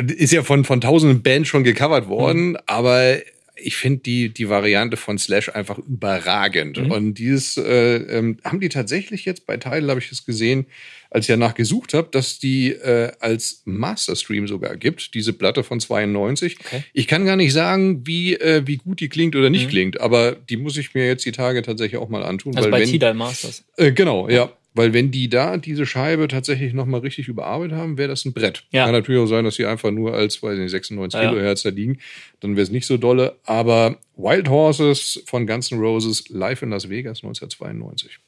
Ist 0.08 0.34
ja 0.34 0.44
von, 0.44 0.66
von 0.66 0.82
tausenden 0.82 1.22
Bands 1.22 1.50
schon 1.50 1.64
gecovert 1.64 2.08
worden, 2.08 2.58
aber 2.66 3.20
ich 3.60 3.76
finde 3.76 4.02
die, 4.02 4.30
die 4.30 4.50
Variante 4.50 4.98
von 4.98 5.18
Slash 5.18 5.50
einfach 5.50 5.78
überragend. 5.78 6.78
Und 6.78 7.16
dieses 7.16 7.58
äh, 7.58 7.96
ähm, 7.96 8.38
haben 8.44 8.60
die 8.60 8.70
tatsächlich 8.70 9.26
jetzt 9.26 9.46
bei 9.46 9.58
Tidal, 9.58 9.90
habe 9.90 10.00
ich 10.00 10.12
es 10.12 10.26
gesehen, 10.26 10.68
als 11.10 11.26
ich 11.26 11.34
danach 11.34 11.56
gesucht 11.56 11.94
habe, 11.94 12.10
dass 12.12 12.40
die 12.40 12.72
äh, 12.72 13.12
als 13.20 13.62
Masterstream 13.66 14.48
sogar 14.48 14.76
gibt, 14.78 15.14
diese 15.14 15.34
Platte 15.34 15.64
von 15.64 15.80
92. 15.80 16.58
Okay. 16.60 16.84
Ich 16.94 17.08
kann 17.08 17.26
gar 17.26 17.36
nicht 17.36 17.54
sagen, 17.54 18.06
wie, 18.06 18.36
äh, 18.36 18.64
wie 18.66 18.78
gut 18.78 19.00
die 19.00 19.10
klingt 19.10 19.36
oder 19.36 19.50
nicht 19.50 19.70
klingt, 19.70 20.00
aber 20.00 20.34
die 20.34 20.58
muss 20.58 20.78
ich 20.78 20.94
mir 20.94 21.08
jetzt 21.08 21.26
die 21.26 21.32
Tage 21.32 21.62
tatsächlich 21.62 22.00
auch 22.00 22.10
mal 22.10 22.24
antun. 22.24 22.56
Also 22.56 22.70
bei 22.70 22.82
wenn, 22.82 22.90
Tidal 22.90 23.14
Masters. 23.14 23.64
äh, 23.78 23.92
genau, 23.92 24.30
ja. 24.30 24.52
Weil 24.78 24.94
wenn 24.94 25.12
die 25.12 25.28
da 25.30 25.58
diese 25.58 25.86
Scheibe 25.86 26.28
tatsächlich 26.28 26.74
nochmal 26.74 27.02
richtig 27.02 27.28
überarbeitet 27.28 27.76
haben, 27.78 27.98
wäre 27.98 28.08
das 28.10 28.24
ein 28.26 28.34
Brett. 28.34 28.64
Ja. 28.72 28.86
Kann 28.86 28.94
natürlich 28.94 29.20
auch 29.22 29.26
sein, 29.28 29.44
dass 29.44 29.56
sie 29.56 29.66
einfach 29.66 29.92
nur 29.92 30.14
als, 30.14 30.42
weiß 30.42 30.54
ich 30.54 30.60
nicht, 30.60 30.72
96 30.72 31.18
Ja, 31.20 31.24
ja. 31.26 31.30
Kilohertz 31.32 31.64
da 31.64 31.70
liegen. 31.70 32.00
Dann 32.40 32.52
wäre 32.56 32.64
es 32.64 32.70
nicht 32.72 32.86
so 32.86 32.98
dolle. 32.98 33.36
Aber 33.44 33.98
Wild 34.16 34.48
Horses 34.50 35.22
von 35.26 35.46
Guns 35.48 35.72
N' 35.72 35.80
Roses 35.80 36.30
live 36.30 36.62
in 36.62 36.70
Las 36.70 36.90
Vegas 36.90 37.24
1992. 37.24 38.20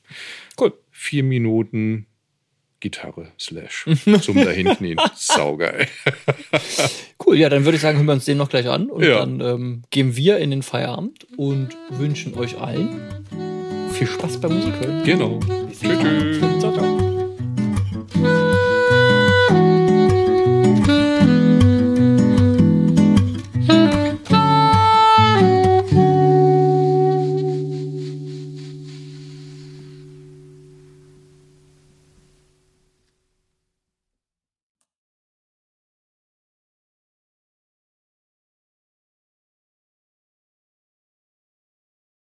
Cool. 0.59 0.73
Vier 0.91 1.23
Minuten 1.23 2.05
Gitarre 2.81 3.27
slash 3.37 3.85
zum 4.21 4.35
Dahinknien. 4.43 4.97
Saugeil. 5.15 5.87
Cool, 7.25 7.37
ja, 7.37 7.49
dann 7.49 7.65
würde 7.65 7.75
ich 7.75 7.81
sagen, 7.81 7.97
hören 7.97 8.07
wir 8.07 8.13
uns 8.13 8.25
den 8.25 8.37
noch 8.37 8.49
gleich 8.49 8.67
an 8.67 8.89
und 8.89 9.03
Ja. 9.03 9.19
dann 9.19 9.41
ähm, 9.41 9.81
gehen 9.91 10.15
wir 10.15 10.37
in 10.37 10.49
den 10.51 10.63
Feierabend 10.63 11.27
und 11.37 11.75
wünschen 11.89 12.33
euch 12.35 12.57
allen 12.57 12.87
viel 13.99 14.07
Spaß 14.07 14.37
beim 14.39 14.53
Musik 14.53 14.73
hören. 14.79 15.03
Genau. 15.03 15.39
Bis. 15.67 15.79
Ciao, 15.79 16.73
ciao. 16.73 17.08